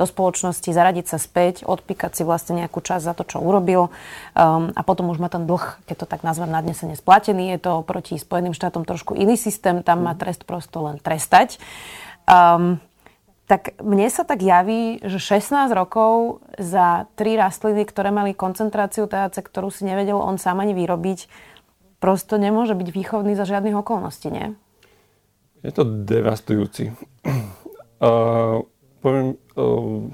do 0.00 0.08
spoločnosti, 0.08 0.64
zaradiť 0.64 1.06
sa 1.12 1.18
späť, 1.20 1.68
odpíkať 1.68 2.16
si 2.16 2.22
vlastne 2.24 2.56
nejakú 2.64 2.80
časť 2.80 3.04
za 3.04 3.12
to, 3.12 3.28
čo 3.28 3.36
urobil 3.36 3.92
um, 3.92 4.72
a 4.72 4.80
potom 4.80 5.12
už 5.12 5.20
má 5.20 5.28
ten 5.28 5.44
dlh, 5.44 5.76
keď 5.84 5.96
to 6.00 6.06
tak 6.08 6.24
nazvem, 6.24 6.48
nadnesene 6.48 6.96
splatený. 6.96 7.52
Je 7.52 7.60
to 7.60 7.84
proti 7.84 8.16
Spojeným 8.16 8.56
štátom 8.56 8.88
trošku 8.88 9.12
iný 9.12 9.36
systém, 9.36 9.84
tam 9.84 10.00
má 10.00 10.16
trest 10.16 10.48
prosto 10.48 10.88
len 10.88 10.96
trestať. 10.96 11.60
Um, 12.24 12.80
tak 13.50 13.74
mne 13.82 14.06
sa 14.06 14.22
tak 14.22 14.46
javí, 14.46 15.02
že 15.02 15.18
16 15.18 15.74
rokov 15.74 16.38
za 16.54 17.10
tri 17.18 17.34
rastliny, 17.34 17.82
ktoré 17.82 18.14
mali 18.14 18.30
koncentráciu 18.30 19.10
THC, 19.10 19.42
ktorú 19.42 19.74
si 19.74 19.82
nevedel 19.82 20.14
on 20.14 20.38
sám 20.38 20.62
ani 20.62 20.70
vyrobiť, 20.70 21.26
prosto 21.98 22.38
nemôže 22.38 22.78
byť 22.78 22.88
výchovný 22.94 23.34
za 23.34 23.42
žiadnych 23.42 23.74
okolností, 23.74 24.30
nie? 24.30 24.54
Je 25.66 25.74
to 25.74 25.82
devastujúci. 25.82 26.94
Uh, 28.00 28.64
poviem, 29.04 29.36
uh, 29.60 30.08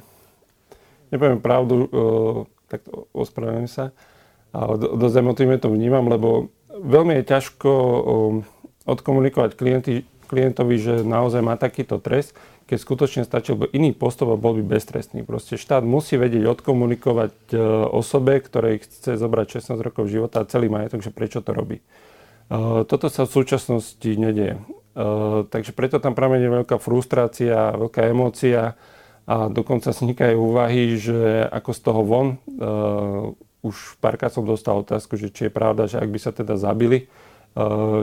nepoviem 1.15 1.39
pravdu, 1.39 1.87
uh, 1.87 1.89
tak 2.67 2.83
ospravedlňujem 3.15 3.71
sa, 3.71 3.95
ale 4.51 4.75
do, 4.83 4.99
dosť 4.99 5.23
emotívne 5.23 5.55
to 5.63 5.71
vnímam, 5.71 6.11
lebo 6.11 6.51
veľmi 6.67 7.23
je 7.23 7.31
ťažko 7.31 7.71
uh, 7.71 8.03
odkomunikovať 8.91 9.55
klienti, 9.55 10.03
klientovi, 10.27 10.75
že 10.83 10.95
naozaj 11.07 11.47
má 11.47 11.55
takýto 11.55 12.03
trest, 12.03 12.35
keď 12.67 12.79
skutočne 12.83 13.23
stačil 13.23 13.55
by 13.55 13.71
iný 13.71 13.95
postup 13.95 14.35
a 14.35 14.37
bol 14.37 14.59
by 14.59 14.77
beztrestný. 14.77 15.23
Proste 15.23 15.55
štát 15.55 15.87
musí 15.87 16.19
vedieť 16.19 16.51
odkomunikovať 16.51 17.35
uh, 17.55 17.87
osobe, 17.95 18.43
ktorej 18.43 18.83
chce 18.83 19.15
zobrať 19.15 19.63
16 19.63 19.79
rokov 19.87 20.11
života 20.11 20.43
a 20.43 20.49
celý 20.51 20.67
majetok, 20.67 21.07
že 21.07 21.15
prečo 21.15 21.39
to 21.47 21.55
robí. 21.55 21.79
Uh, 22.51 22.83
toto 22.83 23.07
sa 23.07 23.23
v 23.23 23.35
súčasnosti 23.39 24.11
nedieje. 24.11 24.59
Uh, 24.99 25.47
takže 25.47 25.71
preto 25.71 26.03
tam 26.03 26.19
pramenie 26.19 26.51
veľká 26.51 26.83
frustrácia, 26.83 27.79
veľká 27.79 28.11
emócia 28.11 28.75
a 29.27 29.47
dokonca 29.47 29.95
vznikajú 29.95 30.35
úvahy, 30.39 30.99
že 30.99 31.51
ako 31.51 31.71
z 31.75 31.81
toho 31.83 32.03
von. 32.07 32.29
Už 33.59 33.99
párkrát 33.99 34.31
som 34.31 34.47
dostal 34.47 34.79
otázku, 34.79 35.19
že 35.19 35.35
či 35.35 35.51
je 35.51 35.53
pravda, 35.53 35.91
že 35.91 35.99
ak 35.99 36.07
by 36.07 36.19
sa 36.23 36.31
teda 36.31 36.55
zabili, 36.55 37.11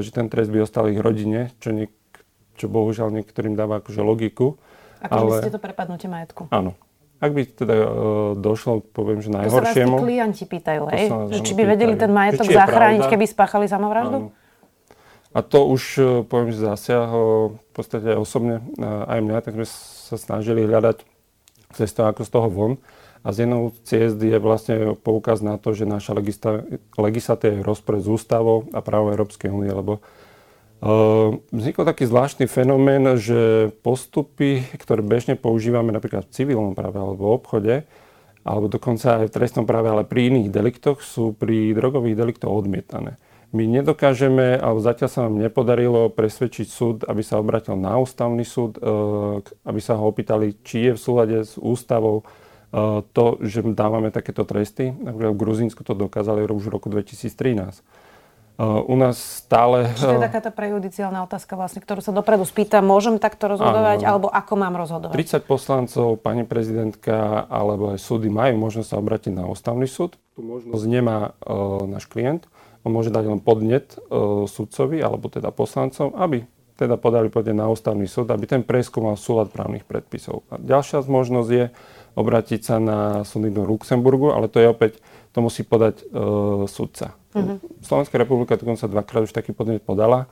že 0.04 0.12
ten 0.12 0.28
trest 0.28 0.52
by 0.52 0.68
ostal 0.68 0.92
ich 0.92 1.00
rodine, 1.00 1.56
čo, 1.64 1.72
niek- 1.72 1.96
čo 2.58 2.70
bohužiaľ 2.70 3.10
niektorým 3.22 3.54
dáva 3.58 3.82
akože 3.82 4.02
logiku. 4.02 4.58
Ako 5.04 5.16
ale... 5.30 5.44
ste 5.44 5.52
to 5.52 5.60
prepadnutie 5.60 6.08
majetku. 6.08 6.48
Áno. 6.54 6.78
Ak 7.24 7.32
by 7.32 7.42
teda 7.48 7.76
uh, 7.76 7.88
došlo, 8.36 8.84
poviem, 8.84 9.24
že 9.24 9.32
najhoršiemu... 9.32 9.64
To 9.64 9.72
sa 9.72 9.84
vás 9.96 10.04
tí 10.04 10.04
klienti 10.04 10.44
pýtajú, 10.44 10.82
hej? 10.92 11.08
Že 11.32 11.40
či 11.40 11.54
by 11.56 11.64
vedeli 11.64 11.96
ten 11.96 12.12
majetok 12.12 12.52
zachrániť, 12.52 13.08
keby 13.08 13.26
spáchali 13.32 13.66
samovraždu? 13.72 14.28
Áno. 14.28 14.44
A 15.34 15.42
to 15.42 15.66
už, 15.66 15.84
e, 15.98 16.02
poviem, 16.30 16.54
že 16.54 16.62
zasiahlo 16.62 17.58
v 17.58 17.72
podstate 17.74 18.06
aj 18.14 18.22
osobne 18.22 18.62
e, 18.78 18.86
aj 18.86 19.20
mňa, 19.26 19.38
tak 19.42 19.54
sme 19.58 19.66
sa 19.66 20.16
snažili 20.22 20.62
hľadať 20.62 21.02
cestu 21.74 22.06
ako 22.06 22.22
z 22.22 22.30
toho 22.30 22.48
von. 22.54 22.74
A 23.26 23.34
z 23.34 23.48
jednou 23.48 23.74
ciest 23.88 24.20
je 24.22 24.38
vlastne 24.38 24.94
poukaz 25.00 25.42
na 25.42 25.58
to, 25.58 25.74
že 25.74 25.90
naša 25.90 26.14
legislatíva 27.00 27.56
je 27.56 27.66
rozpore 27.66 27.98
s 27.98 28.06
ústavou 28.06 28.68
a 28.76 28.84
právom 28.84 29.16
Európskej 29.16 29.50
únie, 29.50 29.72
lebo 29.72 30.04
vznikol 31.54 31.88
taký 31.88 32.04
zvláštny 32.04 32.46
fenomén, 32.52 33.16
že 33.16 33.72
postupy, 33.88 34.68
ktoré 34.76 35.00
bežne 35.00 35.40
používame 35.40 35.96
napríklad 35.96 36.28
v 36.28 36.34
civilnom 36.36 36.76
práve 36.76 37.00
alebo 37.00 37.16
v 37.16 37.34
obchode, 37.40 37.76
alebo 38.44 38.68
dokonca 38.68 39.24
aj 39.24 39.32
v 39.32 39.36
trestnom 39.40 39.64
práve, 39.64 39.88
ale 39.88 40.04
pri 40.04 40.28
iných 40.28 40.52
deliktoch, 40.52 41.00
sú 41.00 41.32
pri 41.32 41.72
drogových 41.72 42.20
deliktoch 42.20 42.52
odmietané. 42.52 43.16
My 43.54 43.70
nedokážeme, 43.70 44.58
alebo 44.58 44.82
zatiaľ 44.82 45.10
sa 45.14 45.20
nám 45.30 45.38
nepodarilo 45.38 46.10
presvedčiť 46.10 46.68
súd, 46.68 46.96
aby 47.06 47.22
sa 47.22 47.38
obratil 47.38 47.78
na 47.78 47.96
ústavný 48.02 48.42
súd, 48.42 48.82
e, 48.82 49.46
aby 49.46 49.80
sa 49.80 49.96
ho 49.96 50.10
opýtali, 50.10 50.58
či 50.66 50.90
je 50.90 50.98
v 50.98 51.00
súlade 51.00 51.38
s 51.46 51.56
ústavou 51.62 52.26
e, 52.26 53.06
to, 53.14 53.26
že 53.46 53.62
dávame 53.78 54.10
takéto 54.10 54.42
tresty. 54.44 54.90
Napríklad 54.90 55.38
v 55.38 55.42
Gruzínsku 55.46 55.86
to 55.86 55.94
dokázali 55.94 56.50
už 56.50 56.66
v 56.66 56.74
roku 56.74 56.90
2013. 56.90 58.03
Uh, 58.54 58.86
u 58.86 58.94
nás 58.94 59.18
stále... 59.18 59.90
Čiže 59.98 60.14
to 60.14 60.18
je 60.22 60.28
taká 60.30 60.42
tá 60.46 60.54
prejudiciálna 60.54 61.26
otázka, 61.26 61.58
vlastne, 61.58 61.82
ktorú 61.82 62.06
sa 62.06 62.14
dopredu 62.14 62.46
spýta, 62.46 62.86
môžem 62.86 63.18
takto 63.18 63.50
rozhodovať, 63.50 64.06
áno, 64.06 64.10
alebo 64.14 64.28
ako 64.30 64.54
mám 64.54 64.78
rozhodovať? 64.78 65.18
30 65.18 65.50
poslancov, 65.50 66.22
pani 66.22 66.46
prezidentka, 66.46 67.50
alebo 67.50 67.98
aj 67.98 67.98
súdy 67.98 68.30
majú 68.30 68.62
možnosť 68.62 68.94
sa 68.94 69.02
obrátiť 69.02 69.34
na 69.34 69.50
ústavný 69.50 69.90
súd. 69.90 70.22
Tu 70.38 70.46
možnosť 70.46 70.86
nemá 70.86 71.34
uh, 71.34 71.82
náš 71.90 72.06
klient. 72.06 72.46
On 72.86 72.94
môže 72.94 73.10
dať 73.10 73.26
len 73.26 73.42
podnet 73.42 73.98
uh, 73.98 74.46
sudcovi, 74.46 75.02
alebo 75.02 75.34
teda 75.34 75.50
poslancom, 75.50 76.14
aby 76.14 76.46
teda 76.78 77.02
podali 77.02 77.34
podnet 77.34 77.58
na 77.58 77.74
ústavný 77.74 78.06
súd, 78.06 78.30
aby 78.30 78.46
ten 78.46 78.62
preskúmal 78.62 79.18
súlad 79.18 79.50
právnych 79.50 79.82
predpisov. 79.82 80.46
A 80.54 80.62
ďalšia 80.62 81.02
možnosť 81.10 81.50
je 81.50 81.66
obrátiť 82.14 82.62
sa 82.62 82.78
na 82.78 83.26
súdy 83.26 83.50
do 83.50 83.66
Luxemburgu, 83.66 84.30
ale 84.30 84.46
to 84.46 84.62
je 84.62 84.70
opäť, 84.70 85.02
to 85.34 85.42
musí 85.42 85.66
podať 85.66 86.06
uh, 86.06 86.70
sudca. 86.70 87.18
Uh-huh. 87.34 87.58
Slovenská 87.82 88.16
republika 88.22 88.56
dokonca 88.56 88.86
dvakrát 88.86 89.22
už 89.26 89.34
taký 89.34 89.52
podnet 89.52 89.82
podala. 89.82 90.30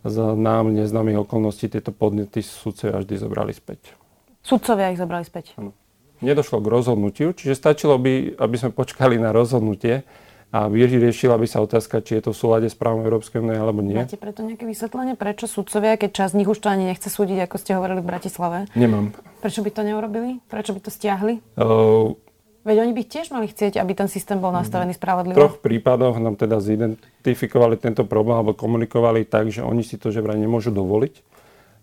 Za 0.00 0.32
nám 0.32 0.72
neznámych 0.72 1.28
okolností 1.28 1.68
tieto 1.68 1.92
podnety 1.92 2.40
sudcovia 2.40 3.04
vždy 3.04 3.14
zobrali 3.20 3.52
späť. 3.52 3.92
Sudcovia 4.40 4.90
ich 4.90 4.98
zobrali 4.98 5.22
späť? 5.28 5.52
Ano. 5.60 5.76
Nedošlo 6.24 6.60
k 6.60 6.66
rozhodnutiu, 6.72 7.32
čiže 7.36 7.56
stačilo 7.56 8.00
by, 8.00 8.40
aby 8.40 8.56
sme 8.56 8.72
počkali 8.72 9.20
na 9.20 9.32
rozhodnutie 9.32 10.04
a 10.50 10.66
vyriešila 10.66 11.36
by 11.36 11.46
sa 11.46 11.62
otázka, 11.62 12.02
či 12.02 12.18
je 12.18 12.28
to 12.28 12.30
v 12.32 12.40
súlade 12.40 12.68
s 12.68 12.76
právom 12.76 13.04
Európskej 13.04 13.44
únie 13.44 13.54
alebo 13.54 13.84
nie. 13.84 13.96
Máte 13.96 14.18
preto 14.18 14.42
nejaké 14.42 14.66
vysvetlenie, 14.66 15.14
prečo 15.14 15.46
sudcovia, 15.46 15.94
keď 16.00 16.10
časť 16.24 16.32
z 16.32 16.38
nich 16.42 16.48
už 16.48 16.58
to 16.58 16.72
ani 16.72 16.90
nechce 16.90 17.06
súdiť, 17.06 17.44
ako 17.44 17.56
ste 17.60 17.76
hovorili 17.76 18.00
v 18.02 18.08
Bratislave? 18.08 18.58
Nemám. 18.74 19.14
Prečo 19.44 19.60
by 19.62 19.70
to 19.70 19.82
neurobili? 19.84 20.42
Prečo 20.48 20.74
by 20.74 20.80
to 20.80 20.90
stiahli? 20.90 21.44
Uh, 21.54 22.16
Veď 22.60 22.84
oni 22.84 22.92
by 22.92 23.02
tiež 23.08 23.32
mali 23.32 23.48
chcieť, 23.48 23.80
aby 23.80 23.96
ten 23.96 24.04
systém 24.04 24.36
bol 24.36 24.52
nastavený 24.52 24.92
spravodlivo. 24.92 25.32
V 25.32 25.40
troch 25.40 25.58
prípadoch 25.64 26.20
nám 26.20 26.36
teda 26.36 26.60
zidentifikovali 26.60 27.80
tento 27.80 28.04
problém 28.04 28.36
alebo 28.36 28.52
komunikovali 28.52 29.24
tak, 29.24 29.48
že 29.48 29.64
oni 29.64 29.80
si 29.80 29.96
to 29.96 30.12
že 30.12 30.20
vraj 30.20 30.36
nemôžu 30.36 30.68
dovoliť. 30.68 31.14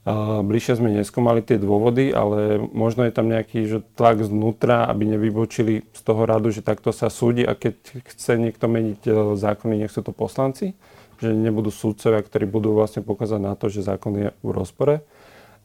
A 0.08 0.40
bližšie 0.40 0.80
sme 0.80 0.96
neskúmali 0.96 1.44
tie 1.44 1.60
dôvody, 1.60 2.16
ale 2.16 2.64
možno 2.72 3.04
je 3.04 3.12
tam 3.12 3.28
nejaký 3.28 3.68
že 3.68 3.84
tlak 4.00 4.24
znútra, 4.24 4.88
aby 4.88 5.04
nevybočili 5.04 5.84
z 5.92 6.02
toho 6.06 6.24
radu, 6.24 6.48
že 6.48 6.64
takto 6.64 6.96
sa 6.96 7.12
súdi 7.12 7.44
a 7.44 7.52
keď 7.58 7.76
chce 8.08 8.40
niekto 8.40 8.72
meniť 8.72 9.02
e, 9.04 9.12
zákony, 9.36 9.84
nech 9.84 9.92
sú 9.92 10.08
to 10.08 10.16
poslanci, 10.16 10.80
že 11.20 11.36
nebudú 11.36 11.76
súdcovia, 11.76 12.24
ktorí 12.24 12.48
budú 12.48 12.72
vlastne 12.72 13.04
pokazať 13.04 13.42
na 13.42 13.60
to, 13.60 13.68
že 13.68 13.84
zákon 13.84 14.16
je 14.16 14.30
v 14.32 14.50
rozpore. 14.56 15.04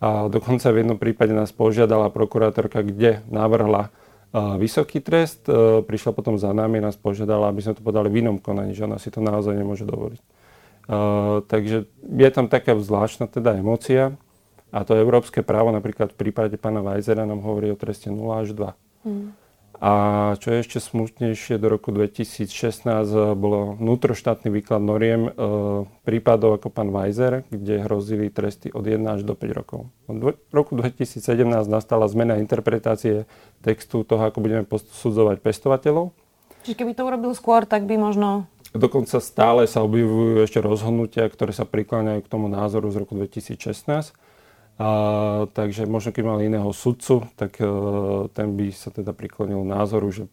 A 0.02 0.26
dokonca 0.26 0.74
v 0.74 0.82
jednom 0.82 0.98
prípade 0.98 1.30
nás 1.30 1.54
požiadala 1.54 2.10
prokurátorka, 2.10 2.82
kde 2.82 3.22
navrhla 3.30 3.94
vysoký 4.32 5.04
trest. 5.04 5.44
E, 5.44 5.84
prišla 5.84 6.16
potom 6.16 6.40
za 6.40 6.50
nami 6.56 6.80
nás 6.80 6.96
požiadala, 6.96 7.52
aby 7.52 7.60
sme 7.60 7.76
to 7.76 7.84
podali 7.84 8.08
v 8.08 8.24
inom 8.24 8.40
konaní, 8.40 8.72
že 8.72 8.88
ona 8.88 8.96
si 8.96 9.12
to 9.12 9.20
naozaj 9.20 9.52
nemôže 9.52 9.84
dovoliť. 9.84 10.20
E, 10.20 10.26
takže 11.44 11.76
je 12.00 12.28
tam 12.32 12.48
taká 12.48 12.72
zvláštna 12.72 13.28
teda 13.28 13.60
emócia 13.60 14.16
a 14.72 14.88
to 14.88 14.96
európske 14.96 15.44
právo 15.44 15.68
napríklad 15.68 16.16
v 16.16 16.20
prípade 16.28 16.56
pána 16.56 16.80
Weisera 16.80 17.28
nám 17.28 17.44
hovorí 17.44 17.68
o 17.68 17.76
treste 17.76 18.08
0 18.08 18.40
až 18.40 18.56
2. 18.56 19.04
Hmm. 19.04 19.36
A 19.82 19.92
čo 20.38 20.54
je 20.54 20.62
ešte 20.62 20.78
smutnejšie, 20.78 21.58
do 21.58 21.66
roku 21.66 21.90
2016 21.90 22.86
bolo 23.34 23.74
vnútroštátny 23.82 24.46
výklad 24.46 24.78
noriem 24.78 25.26
e, 25.26 25.30
prípadov 26.06 26.54
ako 26.62 26.70
pán 26.70 26.94
Weiser, 26.94 27.42
kde 27.50 27.82
hrozili 27.82 28.30
tresty 28.30 28.70
od 28.70 28.86
1 28.86 29.02
až 29.10 29.26
do 29.26 29.34
5 29.34 29.58
rokov. 29.58 29.90
V 30.06 30.38
roku 30.54 30.78
2017 30.78 31.18
nastala 31.66 32.06
zmena 32.06 32.38
interpretácie 32.38 33.26
textu 33.58 34.06
toho, 34.06 34.22
ako 34.22 34.38
budeme 34.38 34.62
posudzovať 34.62 35.42
pestovateľov. 35.42 36.14
Čiže 36.62 36.78
keby 36.78 36.94
to 36.94 37.02
urobil 37.02 37.34
skôr, 37.34 37.66
tak 37.66 37.82
by 37.82 37.98
možno... 37.98 38.46
Dokonca 38.70 39.18
stále 39.18 39.66
sa 39.66 39.82
objavujú 39.82 40.46
ešte 40.46 40.62
rozhodnutia, 40.62 41.26
ktoré 41.26 41.50
sa 41.50 41.66
prikláňajú 41.66 42.22
k 42.22 42.30
tomu 42.30 42.46
názoru 42.46 42.86
z 42.94 43.02
roku 43.02 43.18
2016 43.18 44.14
a, 44.80 44.88
takže 45.52 45.84
možno 45.84 46.16
keď 46.16 46.24
mal 46.24 46.38
iného 46.40 46.70
sudcu, 46.72 47.28
tak 47.36 47.60
uh, 47.60 48.26
ten 48.32 48.56
by 48.56 48.72
sa 48.72 48.88
teda 48.88 49.12
priklonil 49.12 49.60
názoru, 49.62 50.08
že 50.08 50.24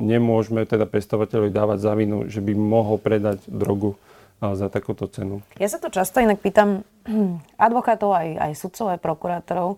nemôžeme 0.00 0.64
teda 0.64 0.88
pestovateľovi 0.88 1.50
dávať 1.52 1.78
za 1.84 1.92
vinu, 1.92 2.28
že 2.28 2.40
by 2.40 2.52
mohol 2.56 2.96
predať 2.96 3.44
drogu 3.46 3.94
uh, 3.96 4.56
za 4.56 4.72
takúto 4.72 5.04
cenu. 5.12 5.44
Ja 5.60 5.68
sa 5.68 5.76
to 5.76 5.92
často 5.92 6.24
inak 6.24 6.40
pýtam 6.40 6.88
advokátov, 7.68 8.16
aj, 8.16 8.28
aj 8.48 8.52
sudcov, 8.56 8.96
aj 8.96 9.00
prokurátorov, 9.04 9.68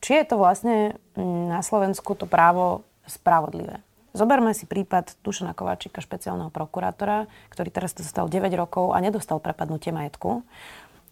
či 0.00 0.22
je 0.22 0.24
to 0.24 0.36
vlastne 0.40 0.96
mm, 1.18 1.52
na 1.52 1.60
Slovensku 1.60 2.16
to 2.16 2.24
právo 2.24 2.86
spravodlivé. 3.04 3.82
Zoberme 4.10 4.50
si 4.58 4.66
prípad 4.66 5.22
Dušana 5.22 5.54
Kováčika, 5.54 6.02
špeciálneho 6.02 6.50
prokurátora, 6.50 7.30
ktorý 7.46 7.70
teraz 7.70 7.94
dostal 7.94 8.26
9 8.26 8.50
rokov 8.58 8.90
a 8.90 8.98
nedostal 8.98 9.38
prepadnutie 9.38 9.94
majetku. 9.94 10.42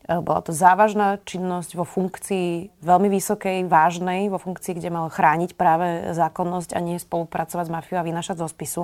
Eh, 0.06 0.20
bola 0.22 0.40
to 0.40 0.56
závažná 0.56 1.18
činnosť 1.26 1.76
vo 1.76 1.84
funkcii 1.84 2.80
veľmi 2.80 3.08
vysokej, 3.12 3.66
vážnej, 3.66 4.32
vo 4.32 4.38
funkcii, 4.40 4.78
kde 4.78 4.88
mal 4.88 5.12
chrániť 5.12 5.52
práve 5.58 6.14
zákonnosť 6.14 6.72
a 6.72 6.80
nie 6.80 6.96
spolupracovať 6.96 7.64
s 7.66 7.74
mafiou 7.74 7.98
a 8.00 8.06
vynašať 8.06 8.40
zo 8.40 8.48
spisu. 8.48 8.82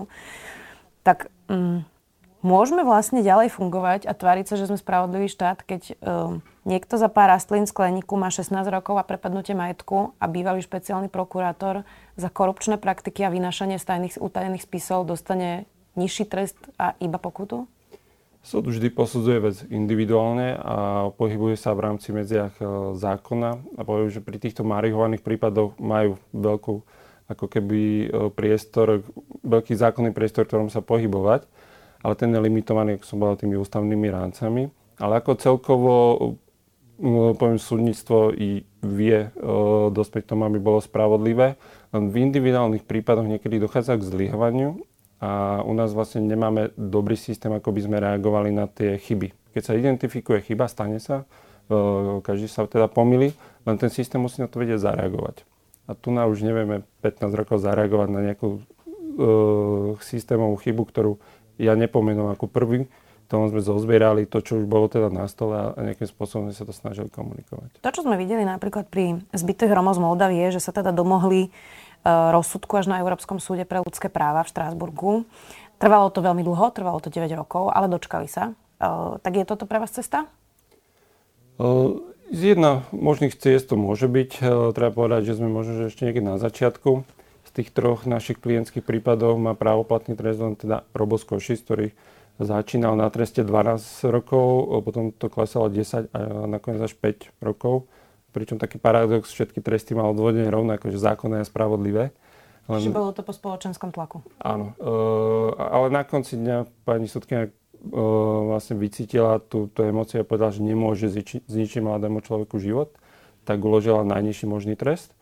Tak 1.00 1.32
um, 1.48 1.80
môžeme 2.44 2.84
vlastne 2.84 3.24
ďalej 3.24 3.56
fungovať 3.56 4.04
a 4.04 4.12
tváriť 4.12 4.52
sa, 4.52 4.60
že 4.60 4.68
sme 4.68 4.76
spravodlivý 4.76 5.32
štát, 5.32 5.64
keď 5.64 5.96
um, 6.04 6.44
niekto 6.68 7.00
za 7.00 7.08
pár 7.08 7.32
rastlín 7.32 7.64
skleníku 7.64 8.20
má 8.20 8.28
16 8.28 8.60
rokov 8.68 9.00
a 9.00 9.08
prepadnutie 9.08 9.56
majetku 9.56 10.12
a 10.20 10.24
bývalý 10.28 10.60
špeciálny 10.60 11.08
prokurátor 11.08 11.88
za 12.20 12.28
korupčné 12.28 12.76
praktiky 12.76 13.24
a 13.24 13.32
vynašanie 13.32 13.80
z 13.80 13.84
tajných, 13.88 14.20
utajených 14.20 14.68
spisov 14.68 15.08
dostane 15.08 15.64
nižší 15.96 16.28
trest 16.28 16.60
a 16.76 16.92
iba 17.00 17.16
pokutu? 17.16 17.64
Súd 18.44 18.68
vždy 18.68 18.92
posudzuje 18.92 19.38
vec 19.40 19.56
individuálne 19.72 20.52
a 20.60 21.08
pohybuje 21.16 21.56
sa 21.56 21.72
v 21.72 21.88
rámci 21.88 22.12
medziach 22.12 22.52
e, 22.60 22.92
zákona 22.92 23.80
a 23.80 23.80
poviem, 23.88 24.12
že 24.12 24.20
pri 24.20 24.36
týchto 24.36 24.60
marihovaných 24.68 25.24
prípadoch 25.24 25.72
majú 25.80 26.20
veľkú 26.36 26.74
ako 27.24 27.46
keby 27.48 27.80
e, 27.80 28.06
priestor, 28.36 29.00
veľký 29.48 29.72
zákonný 29.72 30.12
priestor, 30.12 30.44
v 30.44 30.48
ktorom 30.52 30.68
sa 30.68 30.84
pohybovať, 30.84 31.48
ale 32.04 32.14
ten 32.20 32.36
je 32.36 32.44
limitovaný, 32.44 33.00
ako 33.00 33.04
som 33.08 33.16
povedal, 33.16 33.48
tými 33.48 33.56
ústavnými 33.56 34.08
rámcami. 34.12 34.68
Ale 35.00 35.24
ako 35.24 35.40
celkovo 35.40 35.94
e, 36.12 37.32
poviem, 37.40 37.56
súdnictvo 37.56 38.36
i 38.36 38.68
vie 38.84 39.32
dospieť 39.88 40.28
k 40.28 40.30
tomu, 40.36 40.44
aby 40.44 40.60
bolo 40.60 40.84
spravodlivé. 40.84 41.56
Len 41.96 42.12
v 42.12 42.20
individuálnych 42.28 42.84
prípadoch 42.84 43.24
niekedy 43.24 43.56
dochádza 43.56 43.96
k 43.96 44.04
zlyhovaniu 44.04 44.84
a 45.24 45.28
u 45.64 45.72
nás 45.72 45.96
vlastne 45.96 46.20
nemáme 46.20 46.76
dobrý 46.76 47.16
systém, 47.16 47.48
ako 47.48 47.72
by 47.72 47.80
sme 47.80 47.96
reagovali 47.96 48.52
na 48.52 48.68
tie 48.68 49.00
chyby. 49.00 49.56
Keď 49.56 49.62
sa 49.64 49.72
identifikuje 49.72 50.44
chyba, 50.44 50.68
stane 50.68 51.00
sa, 51.00 51.24
e, 51.72 52.20
každý 52.20 52.44
sa 52.44 52.68
teda 52.68 52.92
pomýli, 52.92 53.32
len 53.64 53.76
ten 53.80 53.88
systém 53.88 54.20
musí 54.20 54.44
na 54.44 54.52
to 54.52 54.60
vedieť 54.60 54.84
zareagovať. 54.84 55.48
A 55.88 55.96
tu 55.96 56.12
na 56.12 56.28
už 56.28 56.44
nevieme 56.44 56.84
15 57.00 57.32
rokov 57.32 57.60
zareagovať 57.60 58.08
na 58.08 58.20
nejakú 58.24 58.56
uh, 58.56 60.00
systémovú 60.00 60.56
chybu, 60.56 60.80
ktorú 60.88 61.20
ja 61.60 61.76
nepomenujem 61.76 62.32
ako 62.32 62.48
prvý, 62.48 62.88
tom 63.34 63.50
sme 63.50 63.58
zozbierali 63.58 64.30
to, 64.30 64.38
čo 64.38 64.62
už 64.62 64.70
bolo 64.70 64.86
teda 64.86 65.10
na 65.10 65.26
stole 65.26 65.74
a 65.74 65.80
nejakým 65.80 66.06
spôsobom 66.06 66.54
sa 66.54 66.62
to 66.62 66.70
snažili 66.70 67.10
komunikovať. 67.10 67.82
To, 67.82 67.90
čo 67.90 68.06
sme 68.06 68.14
videli 68.14 68.46
napríklad 68.46 68.86
pri 68.86 69.18
zbytých 69.34 69.74
Romov 69.74 69.98
z 69.98 70.04
Moldavie, 70.06 70.54
že 70.54 70.62
sa 70.62 70.70
teda 70.70 70.94
domohli 70.94 71.50
rozsudku 72.04 72.76
až 72.76 72.92
na 72.92 73.00
Európskom 73.00 73.40
súde 73.40 73.64
pre 73.64 73.80
ľudské 73.80 74.12
práva 74.12 74.44
v 74.44 74.52
Štrásburgu. 74.52 75.24
Trvalo 75.80 76.12
to 76.12 76.20
veľmi 76.20 76.44
dlho, 76.44 76.70
trvalo 76.70 77.00
to 77.00 77.08
9 77.08 77.26
rokov, 77.34 77.72
ale 77.72 77.88
dočkali 77.88 78.28
sa. 78.28 78.52
Eh, 78.78 79.12
tak 79.20 79.32
je 79.34 79.44
toto 79.48 79.64
pre 79.64 79.80
vás 79.80 79.90
cesta? 79.90 80.28
Eh, 81.58 81.90
z 82.32 82.40
jedna 82.56 82.84
možných 82.92 83.36
ciest 83.36 83.72
to 83.72 83.76
môže 83.76 84.08
byť. 84.08 84.30
Treba 84.72 84.90
povedať, 84.90 85.32
že 85.32 85.36
sme 85.38 85.52
možno 85.52 85.86
ešte 85.86 86.08
niekde 86.08 86.24
na 86.24 86.36
začiatku. 86.40 87.04
Z 87.44 87.50
tých 87.52 87.68
troch 87.70 88.08
našich 88.08 88.40
klientských 88.40 88.82
prípadov 88.82 89.36
má 89.36 89.52
právoplatný 89.52 90.16
trest 90.16 90.40
len 90.40 90.56
teda 90.56 90.88
Roboskoši, 90.96 91.54
ktorý 91.60 91.86
začínal 92.42 92.98
na 92.98 93.06
treste 93.12 93.46
12 93.46 94.10
rokov, 94.10 94.66
potom 94.82 95.14
to 95.14 95.30
klesalo 95.30 95.70
10 95.70 96.10
a 96.10 96.48
nakoniec 96.50 96.82
až 96.82 96.96
5 96.98 97.30
rokov. 97.38 97.86
Pričom 98.34 98.58
taký 98.58 98.82
paradox, 98.82 99.30
všetky 99.30 99.62
tresty 99.62 99.94
mal 99.94 100.10
odvodenie 100.10 100.50
rovnako, 100.50 100.90
že 100.90 100.98
zákonné 100.98 101.40
a 101.40 101.46
spravodlivé. 101.46 102.10
Len... 102.66 102.80
Čiže 102.82 102.90
bolo 102.90 103.14
to 103.14 103.22
po 103.22 103.30
spoločenskom 103.30 103.94
tlaku. 103.94 104.26
Áno. 104.42 104.74
E, 104.74 104.90
ale 105.54 105.86
na 105.94 106.02
konci 106.02 106.34
dňa 106.34 106.66
pani 106.82 107.06
sudkina 107.06 107.46
e, 107.46 107.50
vlastne 108.50 108.74
vycítila 108.74 109.38
tú, 109.38 109.70
tú 109.70 109.86
emóciu 109.86 110.24
a 110.24 110.26
povedala, 110.26 110.50
že 110.50 110.66
nemôže 110.66 111.06
zničiť, 111.06 111.46
zničiť 111.46 111.80
mladému 111.84 112.24
človeku 112.24 112.58
život, 112.58 112.90
tak 113.46 113.62
uložila 113.62 114.02
najnižší 114.02 114.50
možný 114.50 114.74
trest. 114.74 115.14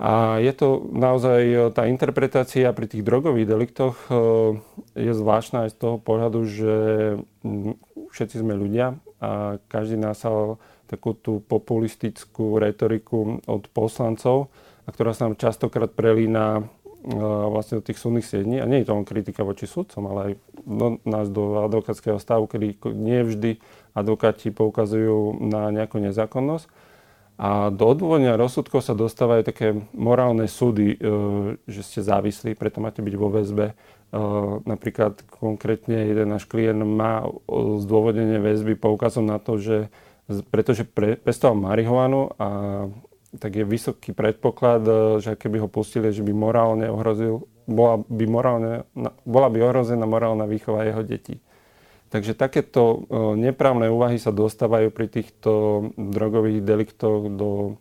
A 0.00 0.40
je 0.40 0.48
to 0.56 0.88
naozaj, 0.96 1.76
tá 1.76 1.84
interpretácia 1.84 2.72
pri 2.72 2.88
tých 2.88 3.04
drogových 3.04 3.44
deliktoch 3.44 4.00
je 4.96 5.12
zvláštna 5.12 5.68
aj 5.68 5.70
z 5.70 5.76
toho 5.76 5.96
pohľadu, 6.00 6.40
že 6.48 6.74
všetci 8.08 8.40
sme 8.40 8.56
ľudia 8.56 8.96
a 9.20 9.60
každý 9.68 10.00
nás 10.00 10.24
sa 10.24 10.56
takú 10.90 11.14
tú 11.14 11.38
populistickú 11.46 12.58
retoriku 12.58 13.38
od 13.46 13.70
poslancov, 13.70 14.50
a 14.84 14.88
ktorá 14.90 15.14
sa 15.14 15.30
nám 15.30 15.38
častokrát 15.38 15.94
prelína 15.94 16.66
vlastne 17.48 17.80
do 17.80 17.86
tých 17.86 17.96
súdnych 17.96 18.28
siední. 18.28 18.60
A 18.60 18.68
nie 18.68 18.84
je 18.84 18.92
to 18.92 18.96
len 18.96 19.08
kritika 19.08 19.40
voči 19.40 19.64
sudcom, 19.64 20.04
ale 20.12 20.20
aj 20.20 20.32
do 20.60 20.86
nás 21.08 21.26
do 21.32 21.64
advokátskeho 21.64 22.20
stavu, 22.20 22.44
kedy 22.44 22.76
nie 22.92 23.24
vždy 23.24 23.50
advokáti 23.96 24.52
poukazujú 24.52 25.40
na 25.40 25.72
nejakú 25.72 25.96
nezákonnosť. 25.96 26.68
A 27.40 27.72
do 27.72 27.88
odôvodňa 27.88 28.36
rozsudkov 28.36 28.84
sa 28.84 28.92
dostávajú 28.92 29.48
také 29.48 29.72
morálne 29.96 30.44
súdy, 30.44 30.92
e, 30.92 30.96
že 31.64 31.80
ste 31.80 32.00
závislí, 32.04 32.52
preto 32.52 32.84
máte 32.84 33.00
byť 33.00 33.14
vo 33.16 33.32
väzbe. 33.32 33.66
E, 33.72 33.74
napríklad 34.68 35.24
konkrétne 35.40 36.04
jeden 36.04 36.36
náš 36.36 36.44
klient 36.44 36.84
má 36.84 37.24
zdôvodnenie 37.80 38.44
väzby 38.44 38.76
poukazom 38.76 39.24
na 39.24 39.40
to, 39.40 39.56
že 39.56 39.88
pretože 40.50 40.86
pre, 40.86 41.18
pestoval 41.18 41.58
marihuanu 41.58 42.30
a 42.38 42.48
tak 43.38 43.62
je 43.62 43.64
vysoký 43.66 44.10
predpoklad, 44.10 44.82
e, 44.86 44.92
že 45.22 45.38
keby 45.38 45.62
ho 45.62 45.68
pustili, 45.70 46.10
že 46.10 46.26
by 46.26 46.34
morálne 46.34 46.86
ohrozil, 46.90 47.46
bola 47.70 48.02
by, 48.02 48.24
morálne, 48.26 48.72
bola 49.22 49.48
by 49.50 49.58
ohrozená 49.62 50.02
morálna 50.02 50.46
výchova 50.50 50.86
jeho 50.86 51.02
detí. 51.06 51.38
Takže 52.10 52.34
takéto 52.34 53.06
neprávne 53.38 53.86
úvahy 53.86 54.18
sa 54.18 54.34
dostávajú 54.34 54.90
pri 54.90 55.06
týchto 55.06 55.50
drogových 55.94 56.66
deliktoch 56.66 57.30
do 57.30 57.78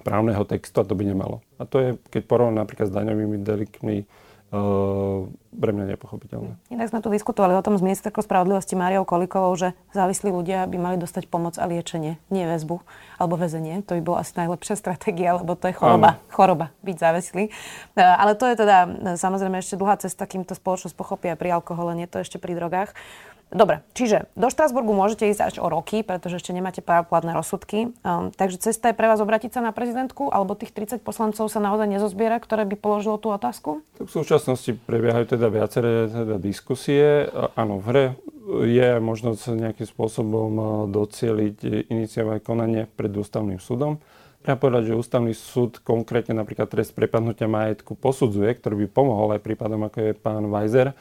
právneho 0.00 0.48
textu 0.48 0.80
a 0.80 0.88
to 0.88 0.96
by 0.96 1.04
nemalo. 1.04 1.44
A 1.60 1.68
to 1.68 1.76
je, 1.76 1.90
keď 2.08 2.22
porovnám 2.24 2.64
napríklad 2.64 2.88
s 2.88 2.96
daňovými 2.96 3.36
deliktmi, 3.44 4.08
pre 4.50 5.70
mňa 5.70 5.94
nepochopiteľné. 5.94 6.58
Inak 6.74 6.90
sme 6.90 6.98
tu 6.98 7.06
diskutovali 7.06 7.54
o 7.54 7.62
tom 7.62 7.78
s 7.78 7.82
ministerkou 7.86 8.18
spravodlivosti 8.18 8.74
Máriou 8.74 9.06
Kolikovou, 9.06 9.54
že 9.54 9.78
závislí 9.94 10.34
ľudia 10.34 10.66
by 10.66 10.74
mali 10.74 10.96
dostať 10.98 11.30
pomoc 11.30 11.54
a 11.54 11.70
liečenie, 11.70 12.18
nie 12.34 12.44
väzbu 12.50 12.82
alebo 13.22 13.38
väzenie. 13.38 13.86
To 13.86 13.94
by 13.94 14.02
bola 14.02 14.26
asi 14.26 14.34
najlepšia 14.34 14.74
stratégia, 14.74 15.38
lebo 15.38 15.54
to 15.54 15.70
je 15.70 15.74
choroba, 15.78 16.18
Áno. 16.18 16.34
choroba 16.34 16.66
byť 16.82 16.96
závislý. 16.98 17.44
Uh, 17.94 18.02
ale 18.02 18.34
to 18.34 18.50
je 18.50 18.58
teda 18.58 18.76
samozrejme 19.14 19.62
ešte 19.62 19.78
dlhá 19.78 20.02
cesta, 20.02 20.26
kým 20.26 20.42
to 20.42 20.58
spoločnosť 20.58 20.98
pochopí 20.98 21.30
aj 21.30 21.38
pri 21.38 21.54
alkohole, 21.54 21.94
nie 21.94 22.10
to 22.10 22.18
ešte 22.18 22.42
pri 22.42 22.58
drogách. 22.58 22.90
Dobre, 23.50 23.82
čiže 23.98 24.30
do 24.38 24.46
Štrasburgu 24.46 24.94
môžete 24.94 25.26
ísť 25.26 25.42
až 25.42 25.54
o 25.58 25.66
roky, 25.66 26.06
pretože 26.06 26.38
ešte 26.38 26.54
nemáte 26.54 26.86
právoplatné 26.86 27.34
rozsudky. 27.34 27.90
Um, 28.06 28.30
takže 28.30 28.62
cesta 28.62 28.94
je 28.94 28.98
pre 28.98 29.10
vás 29.10 29.18
obratiť 29.18 29.58
sa 29.58 29.60
na 29.60 29.74
prezidentku, 29.74 30.30
alebo 30.30 30.54
tých 30.54 30.70
30 30.70 31.02
poslancov 31.02 31.50
sa 31.50 31.58
naozaj 31.58 31.90
nezozbiera, 31.90 32.38
ktoré 32.38 32.62
by 32.62 32.78
položilo 32.78 33.18
tú 33.18 33.34
otázku? 33.34 33.82
Tak 33.98 34.06
v 34.06 34.14
súčasnosti 34.22 34.70
prebiehajú 34.86 35.34
teda 35.34 35.50
viaceré 35.50 36.06
teda 36.06 36.38
diskusie. 36.38 37.26
Áno, 37.58 37.82
v 37.82 37.86
hre 37.90 38.04
je 38.70 38.88
možnosť 39.02 39.58
nejakým 39.58 39.86
spôsobom 39.86 40.50
docieliť 40.94 41.90
iniciovať 41.90 42.38
konanie 42.46 42.86
pred 42.86 43.10
ústavným 43.10 43.58
súdom. 43.58 43.98
Treba 44.40 44.56
povedať, 44.56 44.94
že 44.94 45.00
ústavný 45.00 45.34
súd 45.36 45.84
konkrétne 45.84 46.32
napríklad 46.32 46.70
trest 46.72 46.96
prepadnutia 46.96 47.44
majetku 47.44 47.92
posudzuje, 47.92 48.48
ktorý 48.56 48.86
by 48.86 48.88
pomohol 48.88 49.36
aj 49.36 49.44
prípadom, 49.44 49.84
ako 49.84 49.98
je 50.00 50.12
pán 50.16 50.48
Weiser, 50.48 50.96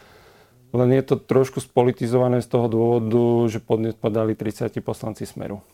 len 0.70 0.90
je 0.94 1.04
to 1.04 1.16
trošku 1.18 1.62
spolitizované 1.62 2.46
z 2.46 2.48
toho 2.50 2.70
dôvodu, 2.70 3.50
že 3.50 3.60
podnet 3.62 3.98
podali 3.98 4.38
30 4.38 4.70
poslanci 4.86 5.26
Smeru. 5.26 5.66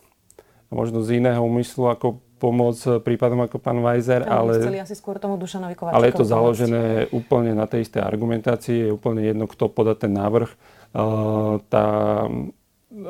A 0.68 0.72
možno 0.74 1.04
z 1.06 1.22
iného 1.22 1.44
úmyslu 1.44 1.92
ako 1.92 2.24
pomoc 2.36 2.76
prípadom 3.04 3.48
ako 3.48 3.58
pán 3.64 3.80
Weiser, 3.80 4.28
ale, 4.28 4.60
chceli 4.60 4.80
asi 4.82 4.96
skôr 4.98 5.16
tomu 5.18 5.40
Dušanovi 5.40 5.76
ale 5.88 6.12
je 6.12 6.16
to 6.20 6.28
založené 6.28 7.08
úplne 7.16 7.56
na 7.56 7.64
tej 7.64 7.88
istej 7.88 8.04
argumentácii, 8.04 8.90
je 8.90 8.92
úplne 8.92 9.24
jedno, 9.24 9.48
kto 9.48 9.72
podá 9.72 9.96
ten 9.96 10.12
návrh. 10.12 10.52
Uh, 10.96 11.64
tá 11.72 11.86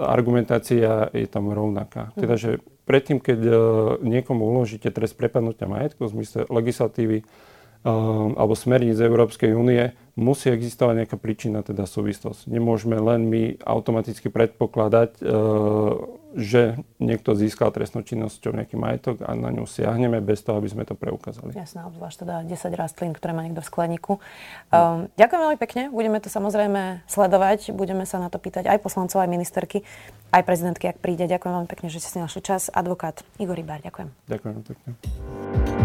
argumentácia 0.10 1.10
je 1.14 1.28
tam 1.30 1.54
rovnaká. 1.54 2.14
Hm. 2.14 2.20
Teda, 2.22 2.36
že 2.38 2.62
predtým, 2.86 3.18
keď 3.18 3.40
uh, 3.46 3.56
niekomu 4.02 4.46
uložíte 4.46 4.94
trest 4.94 5.18
prepadnutia 5.18 5.70
majetku 5.70 6.06
v 6.06 6.22
zmysle 6.22 6.46
legislatívy, 6.50 7.26
alebo 7.86 8.58
smerníc 8.58 8.98
Európskej 8.98 9.54
únie, 9.54 9.94
musí 10.18 10.50
existovať 10.50 11.06
nejaká 11.06 11.18
príčina, 11.20 11.62
teda 11.62 11.86
súvislosť. 11.86 12.48
Nemôžeme 12.48 12.98
len 12.98 13.28
my 13.28 13.44
automaticky 13.62 14.32
predpokladať, 14.32 15.22
ehm, 15.22 16.24
že 16.36 16.76
niekto 17.00 17.32
získal 17.32 17.72
trestnou 17.72 18.04
činnosťou 18.04 18.60
nejaký 18.60 18.76
majetok 18.76 19.24
a 19.24 19.32
na 19.36 19.56
ňu 19.56 19.64
siahneme 19.64 20.20
bez 20.20 20.44
toho, 20.44 20.60
aby 20.60 20.68
sme 20.68 20.84
to 20.84 20.92
preukázali. 20.92 21.56
Jasné, 21.56 21.88
obzvlášť 21.88 22.28
teda 22.28 22.36
10 22.44 22.76
rastlín, 22.76 23.12
ktoré 23.16 23.32
má 23.32 23.48
niekto 23.48 23.64
v 23.64 23.70
skleníku. 23.72 24.20
Um, 24.68 25.08
ďakujem 25.16 25.42
veľmi 25.48 25.60
pekne, 25.60 25.82
budeme 25.96 26.20
to 26.20 26.28
samozrejme 26.28 27.08
sledovať, 27.08 27.72
budeme 27.72 28.04
sa 28.04 28.20
na 28.20 28.28
to 28.28 28.36
pýtať 28.36 28.68
aj 28.68 28.84
poslancov, 28.84 29.24
aj 29.24 29.32
ministerky, 29.32 29.88
aj 30.36 30.44
prezidentky, 30.44 30.92
ak 30.92 31.00
príde. 31.00 31.24
Ďakujem 31.24 31.54
veľmi 31.56 31.70
pekne, 31.72 31.88
že 31.88 32.04
ste 32.04 32.12
si 32.12 32.20
našli 32.20 32.44
čas. 32.44 32.68
Advokát 32.68 33.24
Igor 33.40 33.56
Rybár, 33.56 33.80
ďakujem. 33.80 34.12
Ďakujem 34.28 34.56
pekne. 34.68 35.85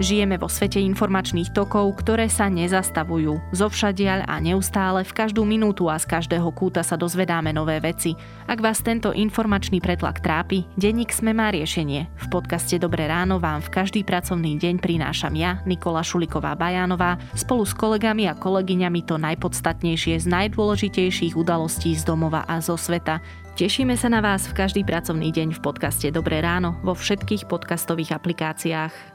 Žijeme 0.00 0.40
vo 0.40 0.48
svete 0.48 0.80
informačných 0.80 1.52
tokov, 1.52 2.00
ktoré 2.00 2.24
sa 2.32 2.48
nezastavujú. 2.48 3.52
Zovšadiaľ 3.52 4.24
a 4.24 4.40
neustále 4.40 5.04
v 5.04 5.12
každú 5.12 5.44
minútu 5.44 5.92
a 5.92 6.00
z 6.00 6.08
každého 6.08 6.48
kúta 6.56 6.80
sa 6.80 6.96
dozvedáme 6.96 7.52
nové 7.52 7.76
veci. 7.76 8.16
Ak 8.48 8.64
vás 8.64 8.80
tento 8.80 9.12
informačný 9.12 9.84
pretlak 9.84 10.24
trápi, 10.24 10.64
denník 10.80 11.12
Sme 11.12 11.36
má 11.36 11.52
riešenie. 11.52 12.08
V 12.08 12.26
podcaste 12.32 12.80
Dobré 12.80 13.04
ráno 13.04 13.36
vám 13.36 13.60
v 13.60 13.68
každý 13.68 14.00
pracovný 14.00 14.56
deň 14.56 14.80
prinášam 14.80 15.36
ja, 15.36 15.60
Nikola 15.68 16.00
Šuliková 16.00 16.56
Bajánová, 16.56 17.20
spolu 17.36 17.68
s 17.68 17.76
kolegami 17.76 18.32
a 18.32 18.34
kolegyňami 18.34 19.04
to 19.04 19.20
najpodstatnejšie 19.20 20.24
z 20.24 20.26
najdôležitejších 20.26 21.36
udalostí 21.36 21.92
z 21.92 22.08
domova 22.08 22.48
a 22.48 22.64
zo 22.64 22.80
sveta. 22.80 23.20
Tešíme 23.60 24.00
sa 24.00 24.08
na 24.08 24.24
vás 24.24 24.48
v 24.48 24.56
každý 24.56 24.80
pracovný 24.88 25.28
deň 25.28 25.52
v 25.52 25.60
podcaste 25.60 26.08
Dobré 26.08 26.40
ráno 26.40 26.80
vo 26.80 26.96
všetkých 26.96 27.44
podcastových 27.44 28.16
aplikáciách. 28.16 29.11